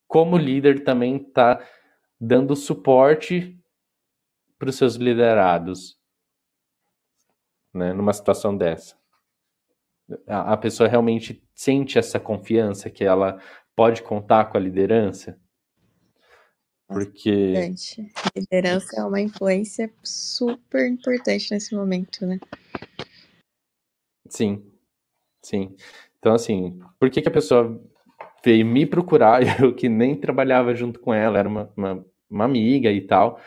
[0.08, 1.60] como líder também tá
[2.20, 3.58] dando suporte
[4.58, 5.98] para os seus liderados,
[7.74, 8.96] né, numa situação dessa.
[10.26, 13.42] A, a pessoa realmente sente essa confiança que ela
[13.76, 15.40] pode contar com a liderança?
[16.88, 17.52] Porque.
[17.52, 18.12] Importante.
[18.36, 22.40] Liderança é uma influência super importante nesse momento, né?
[24.30, 24.66] Sim,
[25.42, 25.76] sim.
[26.18, 27.80] Então, assim, por que, que a pessoa
[28.44, 32.92] veio me procurar, eu que nem trabalhava junto com ela, era uma, uma, uma amiga
[32.92, 33.40] e tal,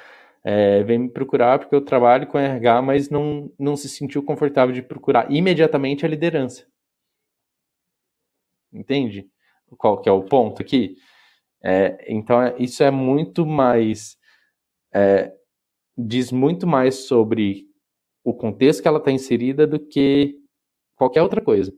[0.44, 4.74] é, veio me procurar porque eu trabalho com RH, mas não, não se sentiu confortável
[4.74, 6.66] de procurar imediatamente a liderança.
[8.72, 9.28] Entende?
[9.76, 10.96] qual que é o ponto aqui?
[11.62, 14.16] É, então, é, isso é muito mais.
[14.92, 15.32] É,
[15.96, 17.66] diz muito mais sobre
[18.24, 20.36] o contexto que ela está inserida do que
[20.96, 21.72] qualquer outra coisa.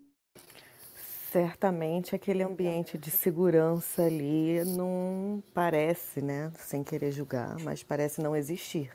[1.33, 8.37] Certamente aquele ambiente de segurança ali não parece, né, sem querer julgar, mas parece não
[8.37, 8.91] existir.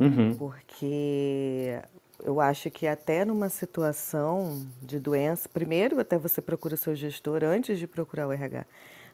[0.00, 0.34] Uhum.
[0.34, 1.78] Porque
[2.24, 7.44] eu acho que até numa situação de doença, primeiro até você procura o seu gestor
[7.44, 8.64] antes de procurar o RH.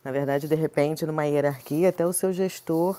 [0.05, 2.97] Na verdade, de repente, numa hierarquia, até o seu gestor,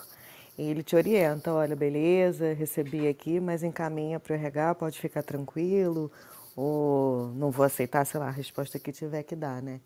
[0.58, 6.12] ele te orienta, olha, beleza, recebi aqui, mas encaminha para o RH, pode ficar tranquilo,
[6.60, 9.80] ou não vou aceitar, sei lá, a resposta que tiver que dar, né?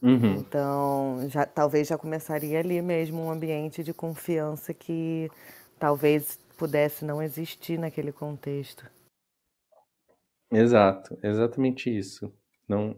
[0.00, 0.34] Uhum.
[0.36, 5.28] Então, já, talvez já começaria ali mesmo um ambiente de confiança que
[5.78, 8.88] talvez pudesse não existir naquele contexto.
[10.52, 12.32] Exato, exatamente isso.
[12.68, 12.96] Não,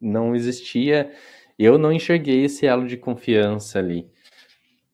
[0.00, 1.12] não existia,
[1.58, 4.08] eu não enxerguei esse elo de confiança ali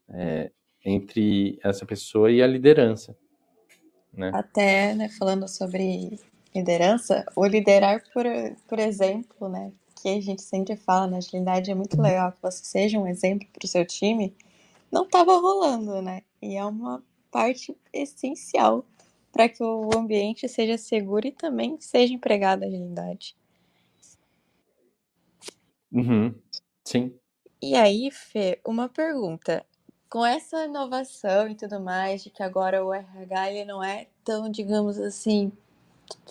[0.09, 0.50] é,
[0.83, 3.14] entre essa pessoa e a liderança.
[4.12, 4.30] Né?
[4.33, 6.18] Até, né, falando sobre
[6.54, 8.24] liderança, o liderar, por,
[8.68, 12.02] por exemplo, né, que a gente sempre fala na agilidade, é muito uhum.
[12.02, 14.34] legal que você seja um exemplo para o seu time,
[14.90, 16.22] não estava rolando, né?
[16.42, 18.84] E é uma parte essencial
[19.30, 23.36] para que o ambiente seja seguro e também seja empregada a agilidade.
[25.92, 26.34] Uhum.
[26.84, 27.14] Sim.
[27.62, 29.64] E aí, Fê, uma pergunta.
[30.08, 34.50] Com essa inovação e tudo mais, de que agora o RH ele não é tão,
[34.50, 35.52] digamos assim,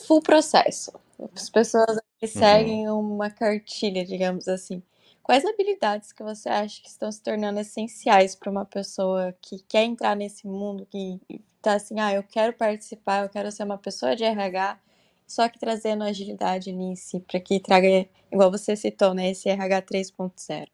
[0.07, 0.91] full processo.
[1.35, 2.27] As pessoas uhum.
[2.27, 4.81] seguem uma cartilha, digamos assim.
[5.21, 9.83] Quais habilidades que você acha que estão se tornando essenciais para uma pessoa que quer
[9.83, 11.19] entrar nesse mundo, que
[11.61, 14.79] tá assim, ah, eu quero participar, eu quero ser uma pessoa de RH,
[15.27, 19.81] só que trazendo agilidade em si, para que traga, igual você citou, né, esse RH
[19.83, 20.67] 3.0.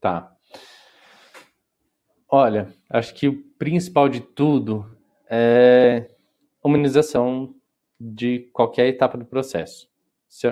[0.00, 0.34] Tá.
[2.30, 4.96] Olha, acho que o principal de tudo
[5.28, 6.08] é
[6.68, 7.54] humanização
[8.00, 9.88] de qualquer etapa do processo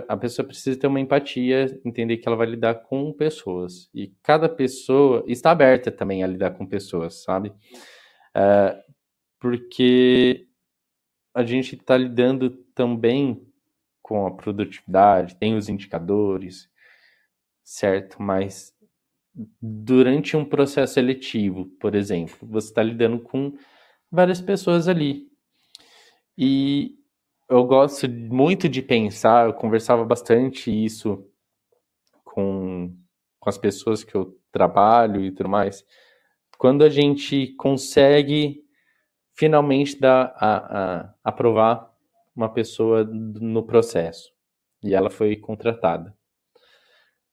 [0.08, 3.90] a pessoa precisa ter uma empatia, entender que ela vai lidar com pessoas.
[3.94, 7.50] E cada pessoa está aberta também a lidar com pessoas, sabe?
[7.50, 8.82] Uh,
[9.38, 10.48] porque
[11.34, 13.46] a gente está lidando também
[14.02, 16.70] com a produtividade, tem os indicadores,
[17.62, 18.22] certo?
[18.22, 18.74] Mas
[19.60, 23.54] durante um processo seletivo, por exemplo, você está lidando com
[24.10, 25.30] várias pessoas ali.
[26.36, 26.96] E
[27.48, 31.26] eu gosto muito de pensar, eu conversava bastante isso
[32.24, 32.94] com,
[33.38, 35.84] com as pessoas que eu trabalho e tudo mais.
[36.58, 38.64] Quando a gente consegue
[39.36, 40.56] finalmente dar a,
[41.00, 41.94] a aprovar
[42.34, 44.32] uma pessoa no processo
[44.82, 46.14] e ela foi contratada.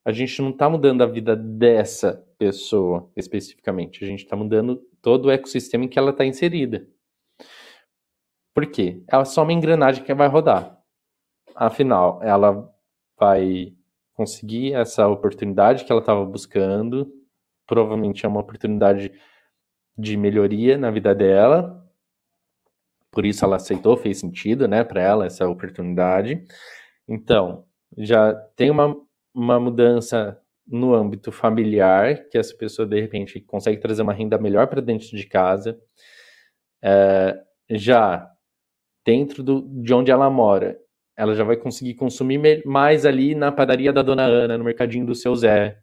[0.05, 5.25] A gente não está mudando a vida dessa pessoa especificamente, a gente está mudando todo
[5.25, 6.85] o ecossistema em que ela está inserida.
[8.53, 9.03] Por quê?
[9.07, 10.77] Ela é só uma engrenagem que vai rodar.
[11.55, 12.71] Afinal, ela
[13.17, 13.73] vai
[14.13, 17.11] conseguir essa oportunidade que ela estava buscando.
[17.65, 19.11] Provavelmente é uma oportunidade
[19.97, 21.83] de melhoria na vida dela.
[23.11, 26.43] Por isso ela aceitou, fez sentido, né, para ela essa oportunidade.
[27.07, 27.65] Então,
[27.97, 28.95] já tem uma,
[29.33, 34.67] uma mudança no âmbito familiar, que essa pessoa de repente consegue trazer uma renda melhor
[34.67, 35.79] para dentro de casa.
[36.81, 37.39] É,
[37.69, 38.32] já
[39.05, 40.77] dentro do, de onde ela mora,
[41.15, 45.13] ela já vai conseguir consumir mais ali na padaria da Dona Ana, no mercadinho do
[45.13, 45.77] seu Zé.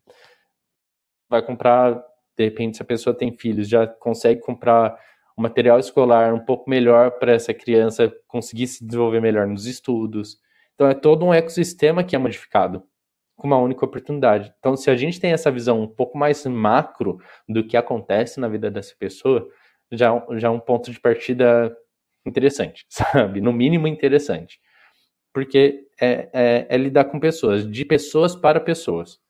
[1.29, 1.95] Vai comprar,
[2.37, 4.99] de repente, se a pessoa tem filhos, já consegue comprar
[5.39, 10.39] um material escolar um pouco melhor para essa criança conseguir se desenvolver melhor nos estudos.
[10.75, 12.83] Então é todo um ecossistema que é modificado
[13.37, 14.53] com uma única oportunidade.
[14.59, 17.19] Então, se a gente tem essa visão um pouco mais macro
[17.49, 19.49] do que acontece na vida dessa pessoa,
[19.91, 21.75] já, já é um ponto de partida
[22.27, 23.41] interessante, sabe?
[23.41, 24.61] No mínimo interessante.
[25.33, 29.21] Porque é, é, é lidar com pessoas, de pessoas para pessoas.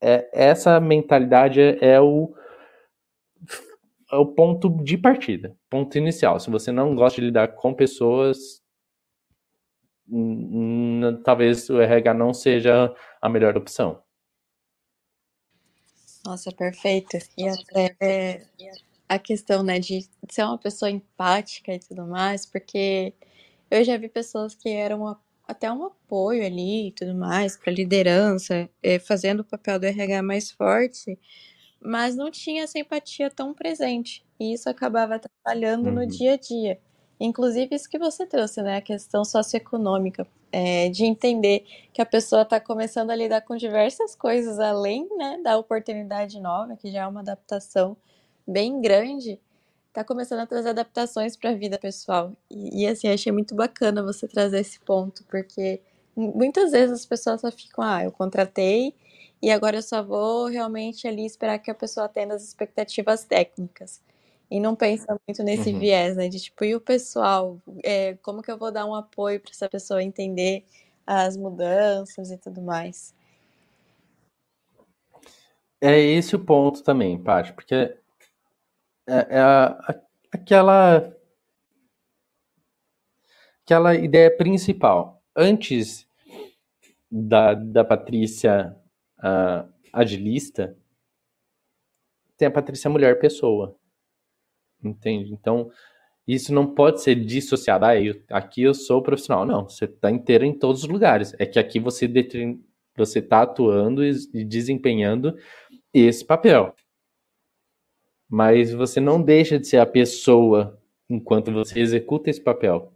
[0.00, 2.34] É, essa mentalidade é, é o,
[4.12, 6.38] é o ponto de partida, ponto inicial.
[6.38, 8.62] Se você não gosta de lidar com pessoas,
[11.24, 14.02] talvez o RH não seja a melhor opção.
[16.24, 17.18] Nossa, perfeito.
[17.36, 18.46] E até é,
[19.08, 23.14] a questão, né, de ser uma pessoa empática e tudo mais, porque
[23.70, 28.68] eu já vi pessoas que eram até um apoio ali e tudo mais para liderança,
[28.82, 31.18] é, fazendo o papel do RH mais forte,
[31.80, 34.24] mas não tinha essa empatia tão presente.
[34.40, 35.94] E isso acabava atrapalhando uhum.
[35.96, 36.80] no dia a dia.
[37.20, 38.76] Inclusive, isso que você trouxe, né?
[38.78, 44.16] A questão socioeconômica, é, de entender que a pessoa está começando a lidar com diversas
[44.16, 47.96] coisas, além né, da oportunidade nova, que já é uma adaptação
[48.46, 49.40] bem grande,
[49.88, 52.32] está começando a trazer adaptações para a vida pessoal.
[52.50, 55.80] E, e, assim, achei muito bacana você trazer esse ponto, porque
[56.16, 58.94] muitas vezes as pessoas só ficam, ah, eu contratei
[59.40, 64.02] e agora eu só vou realmente ali esperar que a pessoa atenda as expectativas técnicas.
[64.50, 65.78] E não pensa muito nesse uhum.
[65.78, 66.28] viés, né?
[66.28, 67.58] De tipo, e o pessoal?
[67.82, 70.64] É, como que eu vou dar um apoio para essa pessoa entender
[71.06, 73.14] as mudanças e tudo mais?
[75.80, 77.96] É esse o ponto também, Paty, porque
[79.06, 80.00] é, é a,
[80.32, 81.14] aquela
[83.64, 85.22] aquela ideia principal.
[85.34, 86.06] Antes
[87.10, 88.76] da, da Patrícia
[89.18, 90.76] uh, agilista,
[92.36, 93.76] tem a Patrícia mulher pessoa.
[94.82, 95.32] Entende?
[95.32, 95.70] Então,
[96.26, 97.86] isso não pode ser dissociado.
[97.86, 99.46] Ah, eu, aqui eu sou profissional.
[99.46, 101.34] Não, você está inteiro em todos os lugares.
[101.38, 102.10] É que aqui você
[102.96, 105.36] você está atuando e desempenhando
[105.92, 106.74] esse papel.
[108.34, 110.76] Mas você não deixa de ser a pessoa
[111.08, 112.92] enquanto você executa esse papel.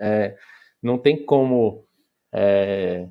[0.00, 0.36] É,
[0.82, 1.86] não tem como
[2.34, 3.08] é,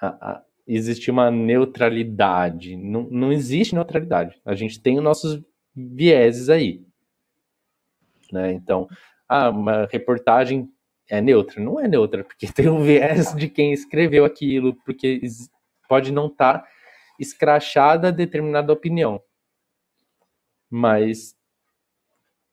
[0.00, 2.74] a, a, existir uma neutralidade.
[2.74, 4.40] Não, não existe neutralidade.
[4.46, 6.82] A gente tem os nossos vieses aí.
[8.32, 8.52] Né?
[8.52, 8.88] Então,
[9.28, 10.70] ah, uma reportagem
[11.06, 11.62] é neutra?
[11.62, 15.20] Não é neutra, porque tem um viés de quem escreveu aquilo, porque
[15.86, 16.68] pode não estar tá
[17.20, 19.20] escrachada determinada opinião.
[20.70, 21.36] Mas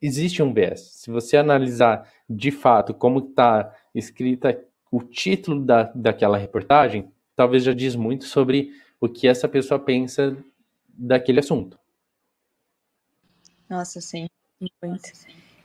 [0.01, 0.81] existe um viés.
[0.93, 7.73] Se você analisar de fato como está escrita o título da, daquela reportagem, talvez já
[7.73, 10.37] diz muito sobre o que essa pessoa pensa
[10.87, 11.79] daquele assunto.
[13.69, 14.27] Nossa, sim,
[14.81, 15.11] muito.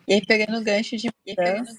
[0.07, 1.75] E aí, pegando o gancho de mudança,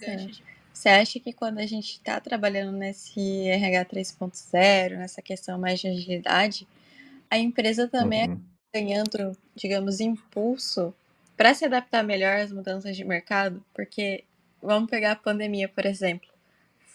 [0.72, 5.88] você acha que quando a gente está trabalhando nesse RH 3.0, nessa questão mais de
[5.88, 6.68] agilidade,
[7.30, 8.42] a empresa também uhum.
[8.74, 10.94] Ganhando, digamos, impulso
[11.36, 13.64] para se adaptar melhor às mudanças de mercado?
[13.74, 14.24] Porque,
[14.62, 16.30] vamos pegar a pandemia, por exemplo.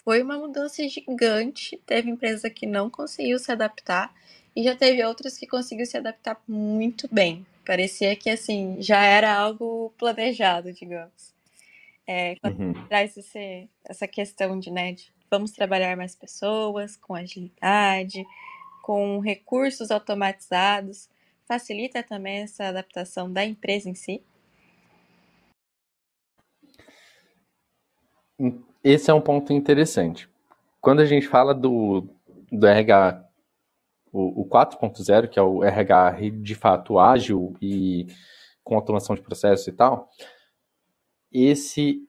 [0.03, 4.13] Foi uma mudança gigante, teve empresa que não conseguiu se adaptar
[4.55, 7.45] e já teve outras que conseguiu se adaptar muito bem.
[7.65, 11.33] Parecia que, assim, já era algo planejado, digamos.
[12.07, 12.87] É, quando uhum.
[12.87, 18.23] traz esse, essa questão de, né, de vamos trabalhar mais pessoas, com agilidade,
[18.83, 21.09] com recursos automatizados,
[21.47, 24.23] facilita também essa adaptação da empresa em si?
[28.83, 30.29] Esse é um ponto interessante.
[30.81, 32.07] Quando a gente fala do,
[32.51, 33.25] do RH
[34.11, 38.07] o, o 4.0, que é o RH de fato ágil e
[38.63, 40.09] com automação de processos e tal,
[41.31, 42.01] esse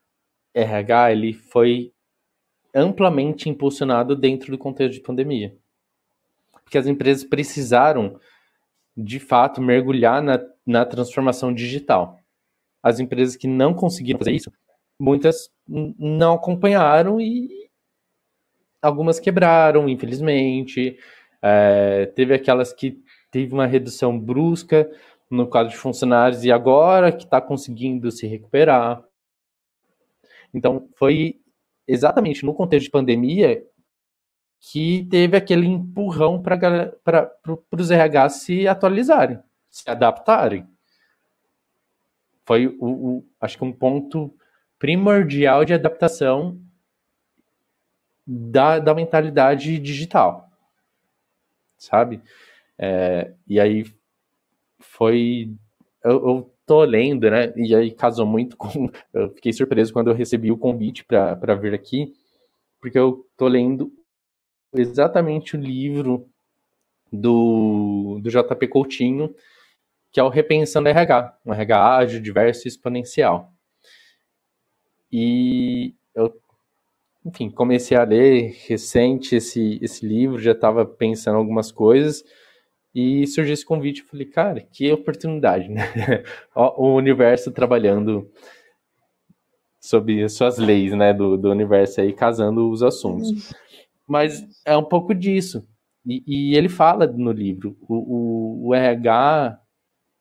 [0.54, 1.92] RH ele foi
[2.74, 5.56] amplamente impulsionado dentro do contexto de pandemia.
[6.62, 8.20] Porque as empresas precisaram,
[8.96, 12.18] de fato, mergulhar na, na transformação digital.
[12.82, 14.50] As empresas que não conseguiram fazer isso,
[14.98, 17.68] muitas não acompanharam e
[18.80, 20.98] algumas quebraram, infelizmente.
[21.42, 24.90] É, teve aquelas que teve uma redução brusca
[25.30, 29.04] no quadro de funcionários e agora que está conseguindo se recuperar.
[30.54, 31.40] Então, foi
[31.86, 33.62] exatamente no contexto de pandemia
[34.60, 36.90] que teve aquele empurrão para
[37.72, 39.38] os RH se atualizarem,
[39.70, 40.66] se adaptarem.
[42.44, 44.34] Foi, o, o, acho que, um ponto
[44.78, 46.60] primordial de adaptação
[48.26, 50.50] da, da mentalidade digital,
[51.76, 52.20] sabe?
[52.78, 53.84] É, e aí
[54.78, 55.54] foi.
[56.04, 57.52] Eu, eu tô lendo, né?
[57.56, 58.90] E aí casou muito com.
[59.12, 62.12] Eu fiquei surpreso quando eu recebi o convite para vir aqui,
[62.80, 63.92] porque eu tô lendo
[64.74, 66.28] exatamente o livro
[67.12, 69.34] do, do JP Coutinho,
[70.12, 73.52] que é o Repensando RH, um RH ágil, diverso e exponencial.
[75.12, 76.34] E eu,
[77.24, 82.24] enfim, comecei a ler recente esse, esse livro, já estava pensando algumas coisas,
[82.94, 85.82] e surgiu esse convite, eu falei, cara, que oportunidade, né?
[86.56, 88.30] o universo trabalhando
[89.78, 93.52] sobre suas leis, né, do, do universo aí, casando os assuntos.
[94.06, 95.66] Mas é um pouco disso.
[96.04, 99.60] E, e ele fala no livro, o, o, o, RH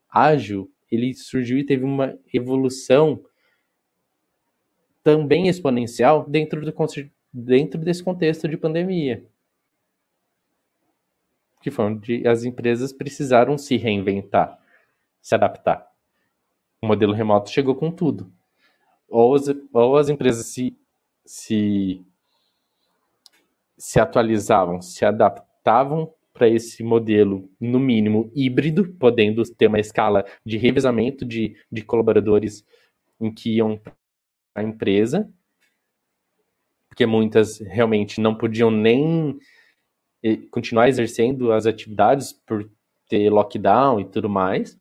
[0.10, 3.24] ágil, ele surgiu e teve uma evolução
[5.04, 6.74] também exponencial dentro, do,
[7.32, 9.24] dentro desse contexto de pandemia
[11.66, 14.60] que foi onde as empresas precisaram se reinventar,
[15.20, 15.90] se adaptar.
[16.80, 18.32] O modelo remoto chegou com tudo.
[19.10, 20.78] Ou as, ou as empresas se,
[21.26, 22.06] se,
[23.78, 30.58] se atualizavam, se adaptavam para esse modelo, no mínimo, híbrido, podendo ter uma escala de
[30.58, 32.66] revezamento de, de colaboradores
[33.20, 33.94] em que iam para
[34.56, 35.32] a empresa,
[36.90, 39.40] porque muitas realmente não podiam nem
[40.50, 42.70] continuar exercendo as atividades por
[43.08, 44.80] ter lockdown e tudo mais.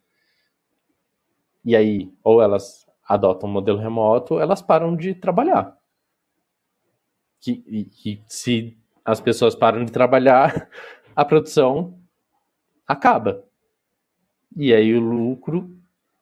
[1.65, 5.77] E aí, ou elas adotam um modelo remoto, ou elas param de trabalhar.
[7.41, 10.69] Que, e, e se as pessoas param de trabalhar,
[11.15, 11.99] a produção
[12.87, 13.45] acaba.
[14.57, 15.77] E aí o lucro,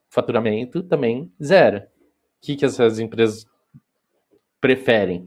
[0.08, 1.90] faturamento também zera.
[2.38, 3.46] O que, que essas empresas
[4.60, 5.26] preferem?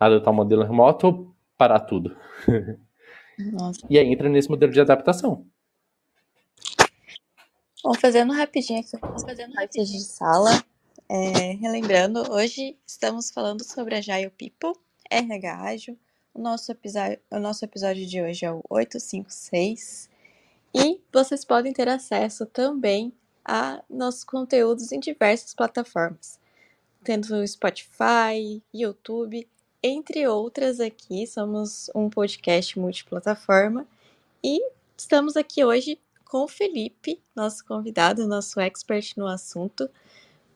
[0.00, 2.16] Adotar um modelo remoto ou parar tudo?
[3.38, 3.86] Nossa.
[3.88, 5.46] E aí entra nesse modelo de adaptação.
[7.82, 10.50] Bom, fazendo rapidinho aqui, fazendo rapidinho de sala,
[11.08, 14.78] é, relembrando, hoje estamos falando sobre a Agile People,
[15.10, 15.98] RH Ágil.
[16.38, 20.08] O nosso, episódio, o nosso episódio de hoje é o 856.
[20.72, 23.12] E vocês podem ter acesso também
[23.44, 26.38] a nossos conteúdos em diversas plataformas,
[27.02, 29.48] tendo Spotify, YouTube
[29.82, 33.84] entre outras aqui, somos um podcast multiplataforma
[34.40, 34.60] e
[34.96, 39.90] estamos aqui hoje com o Felipe, nosso convidado, nosso expert no assunto,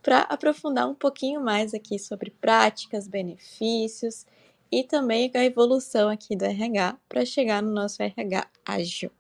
[0.01, 4.24] para aprofundar um pouquinho mais aqui sobre práticas, benefícios
[4.73, 9.11] e também a evolução aqui do RH para chegar no nosso RH ágil.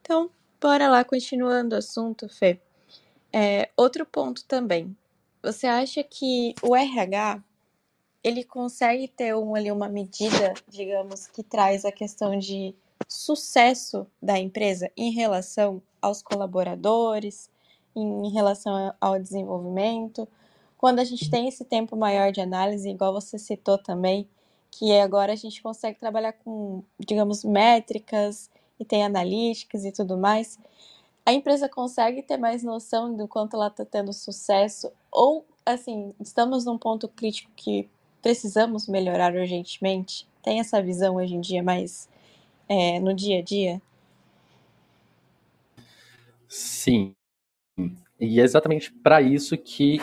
[0.00, 0.28] Então,
[0.60, 2.60] bora lá, continuando o assunto, Fê.
[3.32, 4.96] É, outro ponto também.
[5.40, 7.40] Você acha que o RH
[8.24, 12.74] ele consegue ter um, ali uma medida, digamos, que traz a questão de
[13.08, 17.48] sucesso da empresa em relação aos colaboradores,
[17.94, 20.28] em relação ao desenvolvimento.
[20.76, 24.28] Quando a gente tem esse tempo maior de análise, igual você citou também,
[24.70, 30.58] que agora a gente consegue trabalhar com, digamos, métricas e tem analíticas e tudo mais,
[31.26, 36.64] a empresa consegue ter mais noção do quanto ela está tendo sucesso ou, assim, estamos
[36.64, 37.88] num ponto crítico que
[38.22, 40.26] precisamos melhorar urgentemente?
[40.42, 42.08] Tem essa visão hoje em dia mais
[42.68, 43.82] é, no dia a dia?
[46.48, 47.14] Sim.
[48.18, 49.98] E é exatamente para isso que,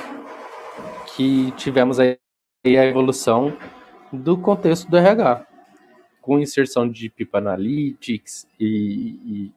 [1.16, 2.18] que tivemos aí
[2.66, 3.58] a evolução
[4.12, 5.46] do contexto do RH,
[6.22, 9.52] com inserção de People Analytics e, e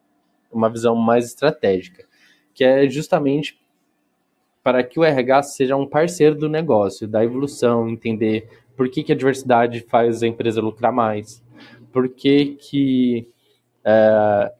[0.51, 2.05] uma visão mais estratégica,
[2.53, 3.59] que é justamente
[4.63, 9.11] para que o RH seja um parceiro do negócio, da evolução, entender por que, que
[9.11, 11.43] a diversidade faz a empresa lucrar mais,
[11.91, 13.27] por que, que
[13.83, 14.53] é,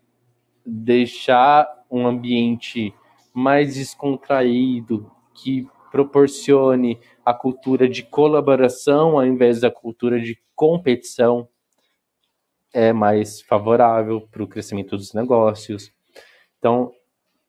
[0.65, 2.93] deixar um ambiente
[3.33, 11.47] mais descontraído, que proporcione a cultura de colaboração ao invés da cultura de competição
[12.73, 15.91] é mais favorável para o crescimento dos negócios.
[16.57, 16.91] Então,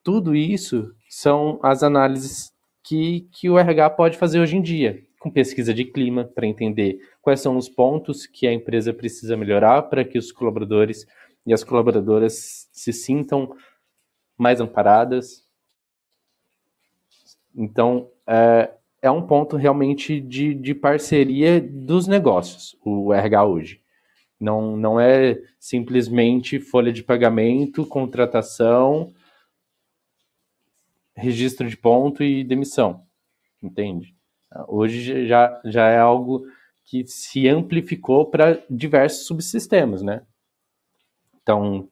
[0.03, 5.31] tudo isso são as análises que, que o RH pode fazer hoje em dia, com
[5.31, 10.05] pesquisa de clima, para entender quais são os pontos que a empresa precisa melhorar para
[10.05, 11.07] que os colaboradores
[11.47, 13.55] e as colaboradoras se sintam
[14.37, 15.47] mais amparadas.
[17.55, 23.83] Então, é, é um ponto realmente de, de parceria dos negócios, o RH hoje.
[24.39, 29.13] Não, não é simplesmente folha de pagamento, contratação,
[31.15, 33.05] registro de ponto e demissão,
[33.63, 34.15] entende?
[34.69, 36.45] Hoje já, já é algo
[36.85, 40.27] que se amplificou para diversos subsistemas, né?
[41.43, 41.89] Então,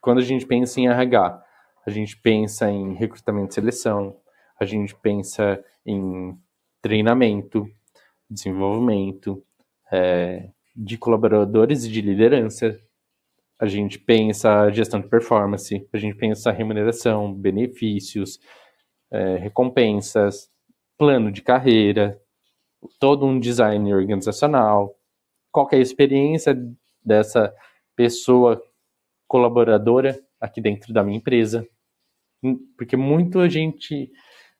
[0.00, 1.42] quando a gente pensa em RH,
[1.86, 4.16] a gente pensa em recrutamento e seleção,
[4.60, 6.38] a gente pensa em
[6.82, 7.68] treinamento,
[8.28, 9.42] desenvolvimento
[9.90, 12.78] é, de colaboradores e de liderança,
[13.58, 18.38] a gente pensa gestão de performance, a gente pensa remuneração, benefícios,
[19.10, 20.50] é, recompensas,
[20.96, 22.20] plano de carreira,
[22.98, 24.96] todo um design organizacional,
[25.50, 26.56] qual é a experiência
[27.04, 27.54] dessa
[27.96, 28.62] pessoa
[29.26, 31.66] colaboradora aqui dentro da minha empresa.
[32.76, 34.10] Porque muito a gente,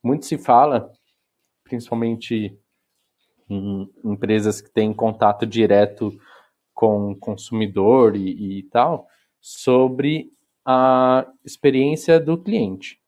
[0.03, 0.93] muito se fala,
[1.65, 2.59] principalmente
[3.49, 6.17] em empresas que têm contato direto
[6.73, 9.07] com o consumidor e, e tal,
[9.41, 10.33] sobre
[10.65, 13.01] a experiência do cliente.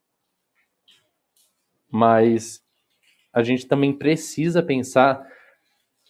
[1.91, 2.63] Mas
[3.33, 5.27] a gente também precisa pensar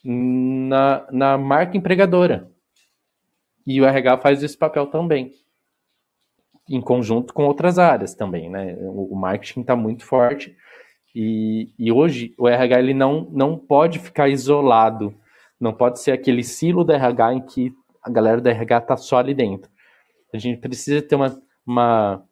[0.03, 2.51] na, na marca empregadora.
[3.67, 5.33] E o RH faz esse papel também,
[6.69, 8.75] em conjunto com outras áreas também, né?
[8.81, 10.57] O, o marketing está muito forte
[11.15, 15.15] e, e hoje o RH ele não, não pode ficar isolado,
[15.61, 19.19] não pode ser aquele silo do RH em que a galera do RH está só
[19.19, 19.71] ali dentro.
[20.33, 22.25] A gente precisa ter uma, uma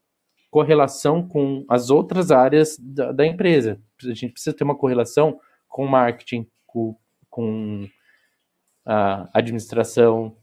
[0.51, 3.81] correlação com as outras áreas da, da empresa.
[4.03, 6.97] A gente precisa ter uma correlação com marketing, com,
[7.29, 7.87] com
[8.85, 10.37] a administração,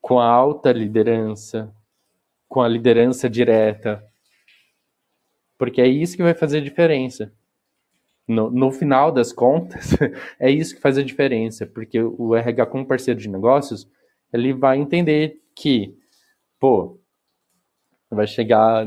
[0.00, 1.74] com a alta liderança,
[2.48, 4.07] com a liderança direta,
[5.58, 7.32] porque é isso que vai fazer a diferença.
[8.26, 9.90] No, no final das contas,
[10.38, 13.90] é isso que faz a diferença, porque o RH como parceiro de negócios,
[14.32, 15.96] ele vai entender que,
[16.60, 17.00] pô,
[18.10, 18.86] vai chegar,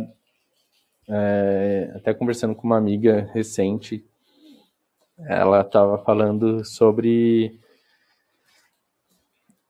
[1.09, 4.05] é, até conversando com uma amiga recente,
[5.28, 7.59] ela estava falando sobre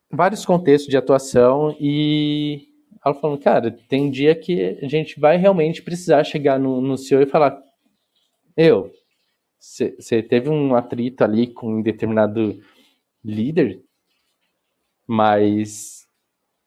[0.10, 2.71] vários contextos de atuação e
[3.04, 7.22] ela falando, cara, tem dia que a gente vai realmente precisar chegar no, no CEO
[7.22, 7.60] e falar,
[8.56, 8.92] eu,
[9.60, 12.60] você teve um atrito ali com um determinado
[13.24, 13.82] líder,
[15.08, 16.08] mas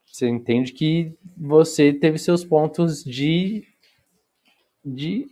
[0.04, 3.64] você entende que você teve seus pontos de
[4.84, 5.26] de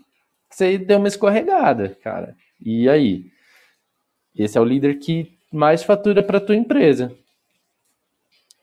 [0.49, 2.37] você deu uma escorregada, cara.
[2.61, 3.31] E aí?
[4.35, 7.15] Esse é o líder que mais fatura para tua empresa.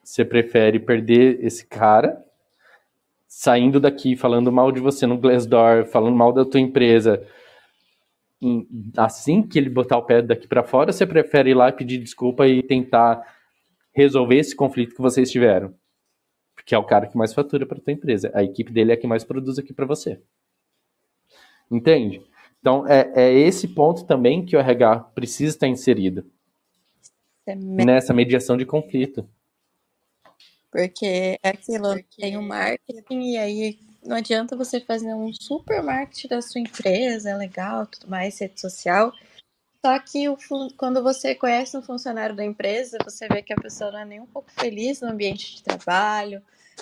[0.03, 2.23] Você prefere perder esse cara
[3.29, 7.23] saindo daqui falando mal de você no Glassdoor, falando mal da tua empresa,
[8.97, 12.47] assim que ele botar o pé daqui para fora, você prefere ir lá pedir desculpa
[12.47, 13.21] e tentar
[13.93, 15.75] resolver esse conflito que vocês tiveram?
[16.55, 18.31] Porque é o cara que mais fatura para tua empresa.
[18.33, 20.19] A equipe dele é a que mais produz aqui para você.
[21.71, 22.21] Entende?
[22.59, 26.25] Então, é, é esse ponto também que o RH precisa estar inserido.
[27.45, 29.29] É nessa mediação de conflito.
[30.71, 32.21] Porque é aquilo, Porque...
[32.21, 37.29] tem o marketing e aí não adianta você fazer um super marketing da sua empresa,
[37.29, 39.13] é legal, tudo mais, rede social.
[39.85, 40.37] Só que o,
[40.77, 44.19] quando você conhece um funcionário da empresa, você vê que a pessoa não é nem
[44.19, 46.41] um pouco feliz no ambiente de trabalho.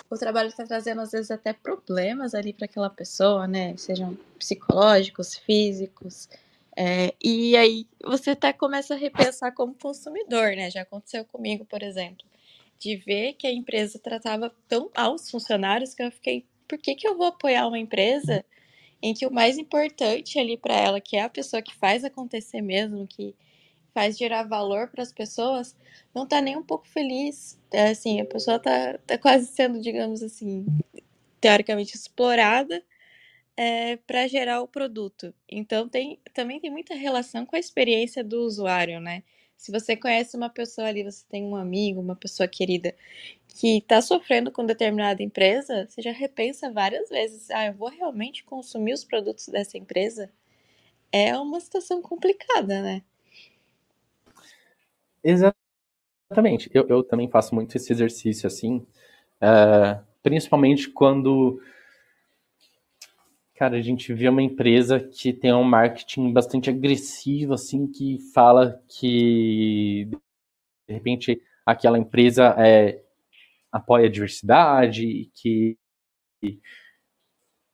[0.09, 3.75] O trabalho está trazendo, às vezes, até problemas ali para aquela pessoa, né?
[3.77, 6.27] Sejam psicológicos, físicos.
[6.75, 10.69] É, e aí você até começa a repensar como consumidor, né?
[10.69, 12.25] Já aconteceu comigo, por exemplo
[12.79, 16.95] de ver que a empresa tratava tão mal os funcionários que eu fiquei, por que,
[16.95, 18.43] que eu vou apoiar uma empresa
[19.01, 22.61] em que o mais importante ali para ela, que é a pessoa que faz acontecer
[22.61, 23.35] mesmo, que
[23.93, 25.75] faz gerar valor para as pessoas,
[26.13, 27.59] não está nem um pouco feliz.
[27.71, 30.65] É, assim, a pessoa está tá quase sendo, digamos assim,
[31.41, 32.83] teoricamente explorada
[33.55, 35.33] é, para gerar o produto.
[35.49, 39.23] Então tem, também tem muita relação com a experiência do usuário, né?
[39.57, 42.95] Se você conhece uma pessoa ali, você tem um amigo, uma pessoa querida
[43.49, 48.43] que está sofrendo com determinada empresa, você já repensa várias vezes: ah, eu vou realmente
[48.43, 50.31] consumir os produtos dessa empresa?
[51.11, 53.03] É uma situação complicada, né?
[55.23, 56.69] Exatamente.
[56.73, 58.85] Eu, eu também faço muito esse exercício assim,
[59.41, 61.59] uh, principalmente quando
[63.57, 68.79] Cara, a gente vê uma empresa que tem um marketing bastante agressivo, assim, que fala
[68.87, 70.07] que
[70.87, 73.01] de repente aquela empresa é,
[73.71, 75.75] apoia a diversidade, que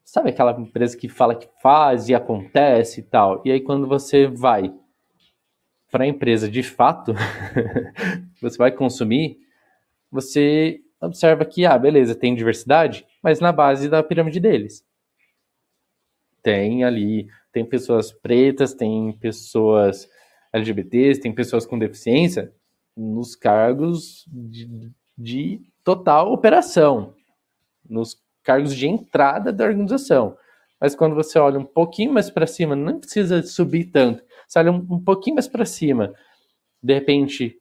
[0.05, 3.41] sabe aquela empresa que fala que faz e acontece e tal.
[3.43, 4.73] E aí quando você vai
[5.91, 7.13] para a empresa de fato,
[8.41, 9.37] você vai consumir,
[10.09, 14.81] você observa que, ah, beleza, tem diversidade, mas na base da pirâmide deles.
[16.43, 20.07] Tem ali, tem pessoas pretas, tem pessoas
[20.53, 22.53] LGBTs, tem pessoas com deficiência
[22.95, 27.15] nos cargos de, de total operação,
[27.89, 30.37] nos cargos de entrada da organização.
[30.79, 34.23] Mas quando você olha um pouquinho mais para cima, não precisa subir tanto.
[34.47, 36.13] Você olha um, um pouquinho mais para cima,
[36.83, 37.57] de repente,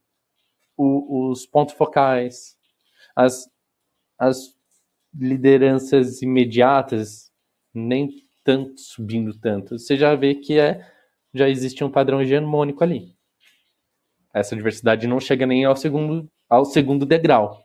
[0.77, 2.57] o, os pontos focais,
[3.15, 3.49] as,
[4.19, 4.55] as
[5.15, 7.31] lideranças imediatas,
[7.73, 8.11] nem
[8.45, 9.79] tanto subindo tanto.
[9.79, 10.87] Você já vê que é,
[11.33, 13.15] já existe um padrão hegemônico ali.
[14.35, 17.65] Essa diversidade não chega nem ao segundo, ao segundo degrau.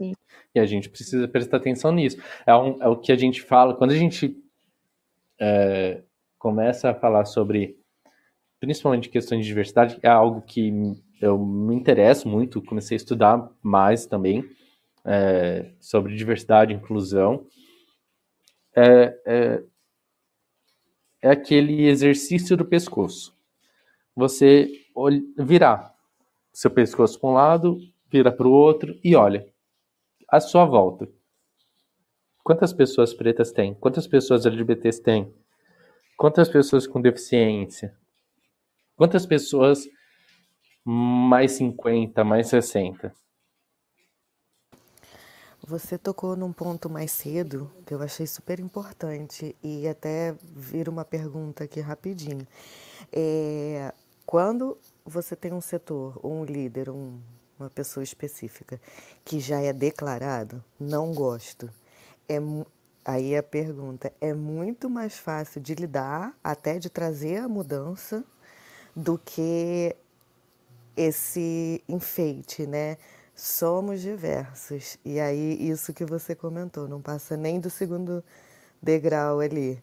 [0.00, 0.12] Sim.
[0.54, 2.18] E a gente precisa prestar atenção nisso.
[2.46, 4.36] É, um, é o que a gente fala, quando a gente
[5.40, 6.02] é,
[6.38, 7.76] começa a falar sobre,
[8.58, 10.72] principalmente questões de diversidade, é algo que
[11.20, 14.44] eu me interesso muito, comecei a estudar mais também
[15.04, 17.46] é, sobre diversidade e inclusão.
[18.74, 19.62] É, é,
[21.22, 23.36] é aquele exercício do pescoço.
[24.14, 24.70] Você
[25.38, 25.94] virar
[26.52, 27.78] seu pescoço para um lado,
[28.10, 29.46] vira para o outro e olha
[30.28, 31.08] à sua volta.
[32.42, 33.74] Quantas pessoas pretas tem?
[33.74, 35.32] Quantas pessoas LGBTs tem?
[36.16, 37.96] Quantas pessoas com deficiência?
[38.96, 39.88] Quantas pessoas
[40.84, 43.14] mais 50, mais 60?
[45.66, 51.04] Você tocou num ponto mais cedo que eu achei super importante e até vira uma
[51.04, 52.46] pergunta aqui rapidinho.
[53.12, 53.92] É,
[54.24, 57.20] quando você tem um setor, um líder, um,
[57.58, 58.80] uma pessoa específica
[59.24, 61.70] que já é declarado, não gosto,
[62.26, 62.38] é,
[63.04, 68.24] aí a pergunta é muito mais fácil de lidar, até de trazer a mudança,
[68.96, 69.94] do que
[70.96, 72.96] esse enfeite, né?
[73.40, 74.98] Somos diversos.
[75.04, 78.22] E aí, isso que você comentou, não passa nem do segundo
[78.82, 79.82] degrau ali.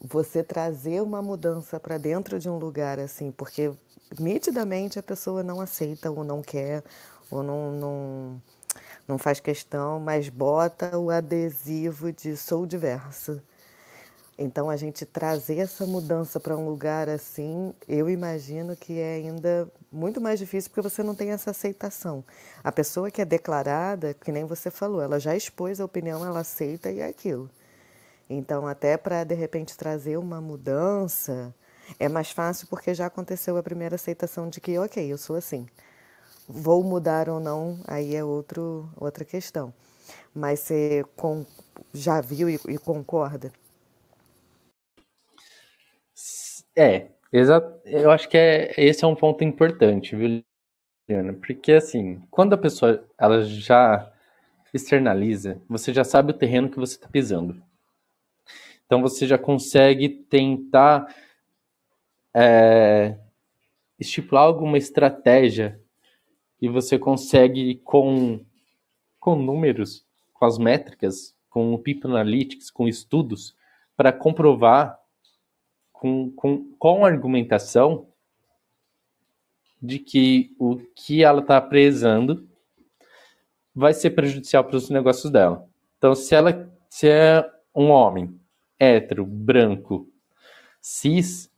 [0.00, 3.72] Você trazer uma mudança para dentro de um lugar assim, porque
[4.18, 6.82] nitidamente a pessoa não aceita ou não quer,
[7.30, 8.42] ou não, não,
[9.06, 13.40] não faz questão, mas bota o adesivo de sou diverso.
[14.38, 19.70] Então, a gente trazer essa mudança para um lugar assim, eu imagino que é ainda
[19.90, 22.24] muito mais difícil porque você não tem essa aceitação.
[22.64, 26.40] A pessoa que é declarada, que nem você falou, ela já expôs a opinião, ela
[26.40, 27.50] aceita e é aquilo.
[28.28, 31.54] Então, até para de repente trazer uma mudança,
[31.98, 35.66] é mais fácil porque já aconteceu a primeira aceitação de que, ok, eu sou assim.
[36.48, 39.72] Vou mudar ou não, aí é outro, outra questão.
[40.34, 41.44] Mas você com,
[41.92, 43.52] já viu e, e concorda?
[46.76, 47.80] É, exato.
[47.84, 50.42] Eu acho que é, esse é um ponto importante, viu,
[51.08, 51.34] Liana?
[51.34, 54.10] Porque assim, quando a pessoa ela já
[54.72, 57.62] externaliza, você já sabe o terreno que você está pisando.
[58.86, 61.14] Então você já consegue tentar
[62.34, 63.16] é,
[63.98, 65.80] estipular alguma estratégia
[66.60, 68.40] e você consegue com,
[69.18, 73.54] com números, com as métricas, com o People Analytics, com estudos,
[73.96, 75.01] para comprovar
[76.02, 78.08] com, com, com argumentação
[79.80, 82.48] de que o que ela está prezando
[83.72, 85.64] vai ser prejudicial para os negócios dela.
[85.96, 88.36] Então, se ela se é um homem
[88.80, 90.10] hétero, branco,
[90.80, 91.48] cis,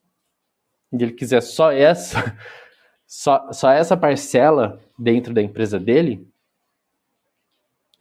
[0.92, 2.36] e ele quiser só essa,
[3.09, 6.28] só, só essa parcela dentro da empresa dele,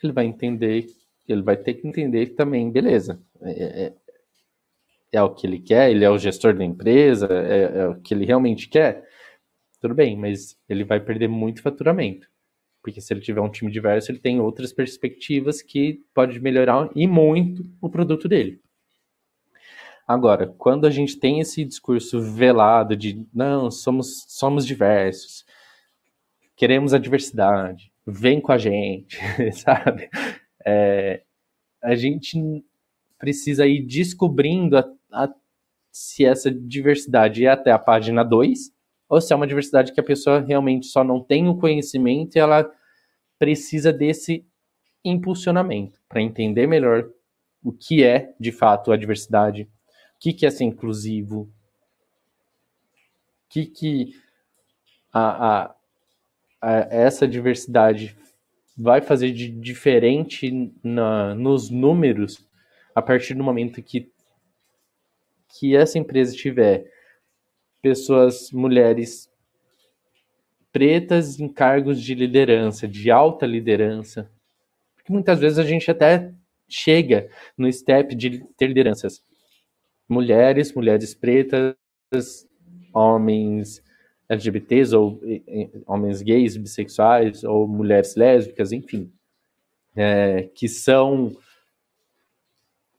[0.04, 0.88] ele vai entender,
[1.26, 3.94] ele vai ter que entender também, beleza, é,
[5.14, 8.14] é, o que ele quer, ele é o gestor da empresa, é, é o que
[8.14, 9.08] ele realmente quer,
[9.80, 12.28] tudo bem, mas ele vai perder muito faturamento.
[12.82, 17.08] Porque se ele tiver um time diverso, ele tem outras perspectivas que pode melhorar e
[17.08, 18.60] muito o produto dele.
[20.08, 25.46] Agora, quando a gente tem esse discurso velado de não, somos, somos diversos,
[26.58, 29.18] queremos a diversidade, vem com a gente,
[29.54, 30.10] sabe?
[30.66, 31.22] É,
[31.82, 32.66] a gente
[33.18, 34.78] precisa ir descobrindo
[35.14, 35.34] a,
[35.92, 38.72] se essa diversidade é até a página 2,
[39.08, 42.40] ou se é uma diversidade que a pessoa realmente só não tem o conhecimento e
[42.40, 42.70] ela
[43.38, 44.46] precisa desse
[45.06, 47.10] impulsionamento para entender melhor
[47.64, 49.70] o que é, de fato, a diversidade, o
[50.20, 51.50] que, que é ser inclusivo, o
[53.50, 54.16] que, que
[55.12, 55.76] a, a,
[56.62, 58.18] a essa diversidade
[58.76, 62.48] vai fazer de diferente na, nos números
[62.96, 64.12] a partir do momento que
[65.60, 66.92] que essa empresa tiver
[67.82, 69.30] pessoas, mulheres
[70.72, 74.32] pretas em cargos de liderança, de alta liderança.
[74.96, 76.34] Porque muitas vezes a gente até
[76.68, 79.24] chega no step de ter lideranças.
[80.10, 81.76] Mulheres, mulheres pretas,
[82.94, 83.84] homens
[84.28, 85.22] LGBTs ou
[85.86, 89.12] homens gays, bissexuais ou mulheres lésbicas, enfim,
[89.96, 91.36] é, que são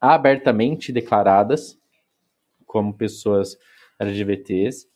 [0.01, 1.79] abertamente declaradas
[2.75, 3.57] como pessoas
[4.01, 4.89] LGBTs,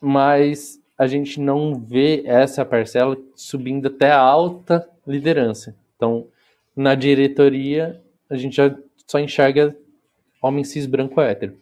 [0.00, 5.76] mas a gente não vê essa parcela subindo até a alta liderança.
[5.96, 6.28] Então,
[6.76, 8.00] na diretoria,
[8.30, 8.72] a gente já
[9.04, 9.76] só enxerga
[10.40, 11.58] homem cis branco hétero.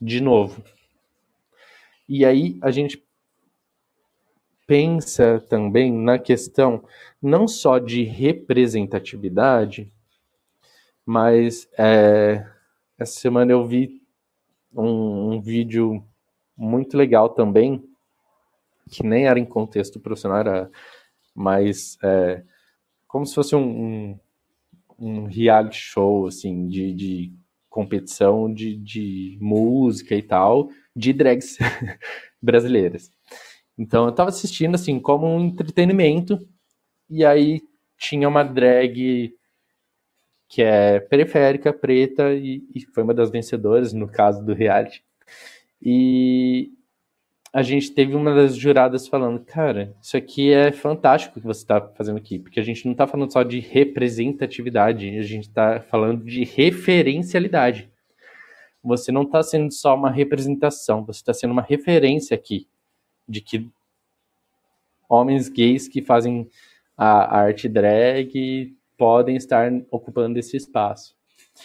[0.00, 0.60] De novo.
[2.08, 3.00] E aí a gente
[4.66, 6.84] pensa também na questão
[7.22, 9.92] não só de representatividade,
[11.06, 12.44] mas é,
[12.98, 14.02] essa semana eu vi
[14.74, 16.04] um, um, vídeo
[16.56, 17.82] muito legal também,
[18.90, 20.70] que nem era em contexto profissional, era
[21.34, 22.42] mais é,
[23.06, 24.20] como se fosse um, um,
[24.98, 27.32] um reality show, assim, de, de
[27.70, 31.56] competição de, de música e tal, de drags
[32.42, 33.12] brasileiras.
[33.78, 36.38] Então eu tava assistindo, assim, como um entretenimento,
[37.08, 37.62] e aí
[37.96, 39.37] tinha uma drag
[40.48, 45.04] que é periférica, preta, e, e foi uma das vencedoras, no caso do reality.
[45.80, 46.72] E
[47.52, 51.80] a gente teve uma das juradas falando, cara, isso aqui é fantástico que você está
[51.80, 56.24] fazendo aqui, porque a gente não está falando só de representatividade, a gente está falando
[56.24, 57.90] de referencialidade.
[58.82, 62.66] Você não está sendo só uma representação, você está sendo uma referência aqui
[63.28, 63.68] de que
[65.08, 66.48] homens gays que fazem
[66.96, 71.16] a arte drag podem estar ocupando esse espaço.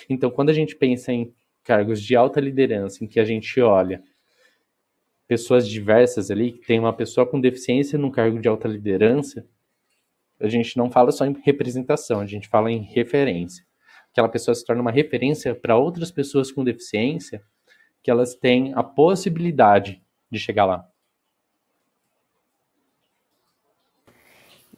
[0.09, 4.01] Então, quando a gente pensa em cargos de alta liderança, em que a gente olha
[5.27, 9.45] pessoas diversas ali, que tem uma pessoa com deficiência num cargo de alta liderança,
[10.39, 13.65] a gente não fala só em representação, a gente fala em referência.
[14.11, 17.41] Aquela pessoa se torna uma referência para outras pessoas com deficiência,
[18.03, 20.87] que elas têm a possibilidade de chegar lá.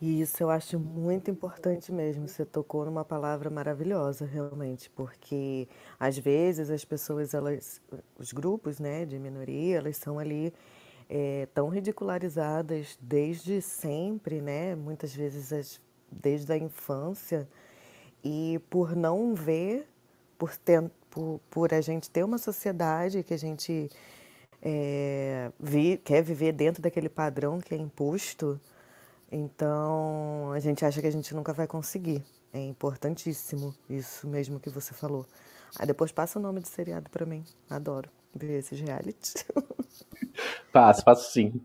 [0.02, 2.28] Isso eu acho muito importante mesmo.
[2.28, 7.82] Você tocou numa palavra maravilhosa, realmente, porque às vezes as pessoas, elas,
[8.20, 10.54] os grupos, né, de minoria, elas são ali
[11.10, 14.76] é, tão ridicularizadas desde sempre, né?
[14.76, 15.82] Muitas vezes as,
[16.12, 17.48] desde a infância
[18.24, 19.88] e por não ver,
[20.38, 23.90] por, ter, por, por a gente ter uma sociedade que a gente
[24.62, 28.60] é, vi, quer viver dentro daquele padrão que é imposto
[29.32, 32.24] então, a gente acha que a gente nunca vai conseguir.
[32.54, 35.26] É importantíssimo isso mesmo que você falou.
[35.78, 37.44] Aí depois passa o nome do seriado para mim.
[37.70, 39.34] Adoro ver esses reality.
[40.72, 41.62] Passo, passo sim.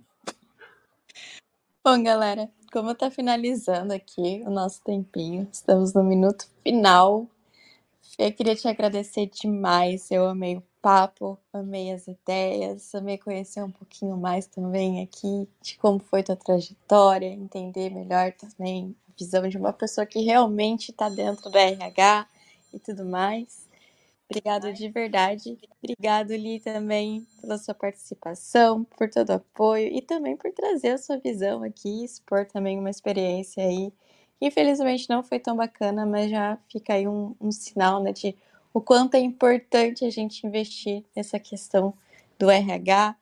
[1.84, 7.26] Bom, galera, como tá finalizando aqui o nosso tempinho, estamos no minuto final.
[8.16, 10.10] Eu queria te agradecer demais.
[10.10, 15.76] Eu amei o papo, amei as ideias, amei conhecer um pouquinho mais também aqui de
[15.78, 21.08] como foi tua trajetória, entender melhor também a visão de uma pessoa que realmente está
[21.08, 22.26] dentro do RH
[22.72, 23.68] e tudo mais.
[24.30, 25.58] Obrigado de verdade.
[25.82, 30.98] Obrigado, Li, também pela sua participação, por todo o apoio e também por trazer a
[30.98, 33.92] sua visão aqui, expor também uma experiência aí.
[34.40, 38.36] Infelizmente não foi tão bacana, mas já fica aí um, um sinal né, de
[38.72, 41.94] o quanto é importante a gente investir nessa questão
[42.38, 43.16] do RH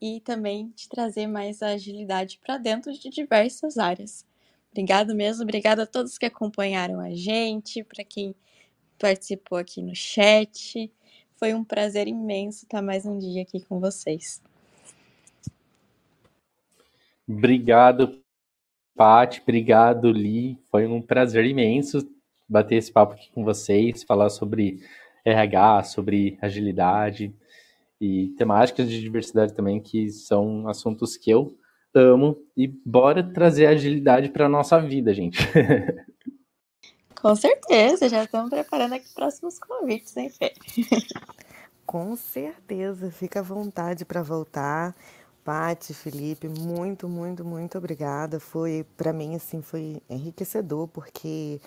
[0.00, 4.26] e também de trazer mais agilidade para dentro de diversas áreas.
[4.70, 8.34] Obrigado mesmo, obrigado a todos que acompanharam a gente, para quem
[8.98, 10.92] participou aqui no chat.
[11.36, 14.42] Foi um prazer imenso estar mais um dia aqui com vocês.
[17.28, 18.20] Obrigado,
[18.94, 19.40] Paty.
[19.42, 20.58] Obrigado, Li.
[20.70, 22.06] Foi um prazer imenso
[22.48, 24.80] bater esse papo aqui com vocês, falar sobre
[25.24, 27.34] RH, sobre agilidade
[28.00, 31.56] e temáticas de diversidade também, que são assuntos que eu
[31.94, 32.36] amo.
[32.56, 35.38] E bora trazer agilidade para nossa vida, gente.
[37.20, 40.52] Com certeza, já estamos preparando aqui próximos convites, hein, Fê?
[41.86, 44.94] Com certeza, fica à vontade para voltar.
[45.42, 48.40] Pati, Felipe, muito, muito, muito obrigada.
[48.40, 51.60] Foi, para mim, assim, foi enriquecedor, porque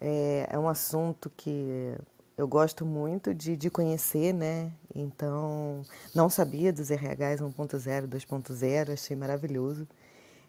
[0.00, 1.94] é, é um assunto que
[2.36, 4.72] eu gosto muito de, de conhecer, né?
[4.94, 5.82] Então,
[6.14, 9.88] não sabia dos RHs 1.0, 2.0, achei maravilhoso.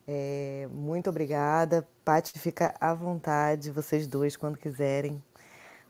[0.08, 1.88] É, muito obrigada.
[2.06, 5.22] Paty, fica à vontade, vocês dois, quando quiserem.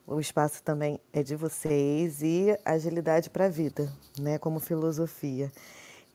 [0.07, 4.38] O espaço também é de vocês e agilidade para a vida, né?
[4.39, 5.51] Como filosofia.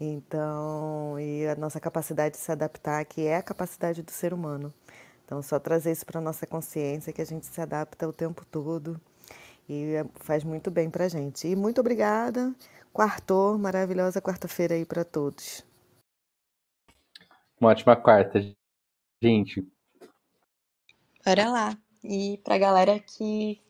[0.01, 4.73] Então, e a nossa capacidade de se adaptar, que é a capacidade do ser humano.
[5.25, 9.01] Então, só trazer isso para nossa consciência, que a gente se adapta o tempo todo
[9.69, 11.49] e é, faz muito bem para a gente.
[11.49, 12.55] E muito obrigada.
[12.93, 15.65] Quartou, maravilhosa quarta-feira aí para todos.
[17.61, 18.41] Uma ótima quarta,
[19.23, 19.67] gente.
[21.25, 21.79] Bora lá.
[22.03, 23.61] E para a galera que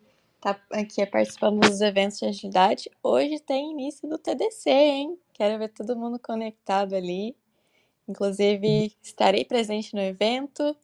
[0.40, 5.18] tá aqui participando dos eventos de agilidade, hoje tem início do TDC, hein?
[5.32, 7.36] Quero ver todo mundo conectado ali.
[8.09, 10.76] Inclusive, estarei presente no evento.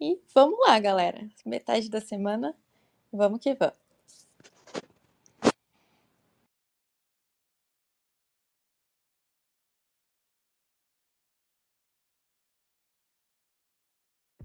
[0.00, 1.28] E vamos lá, galera.
[1.44, 2.54] Metade da semana,
[3.12, 3.87] vamos que vamos.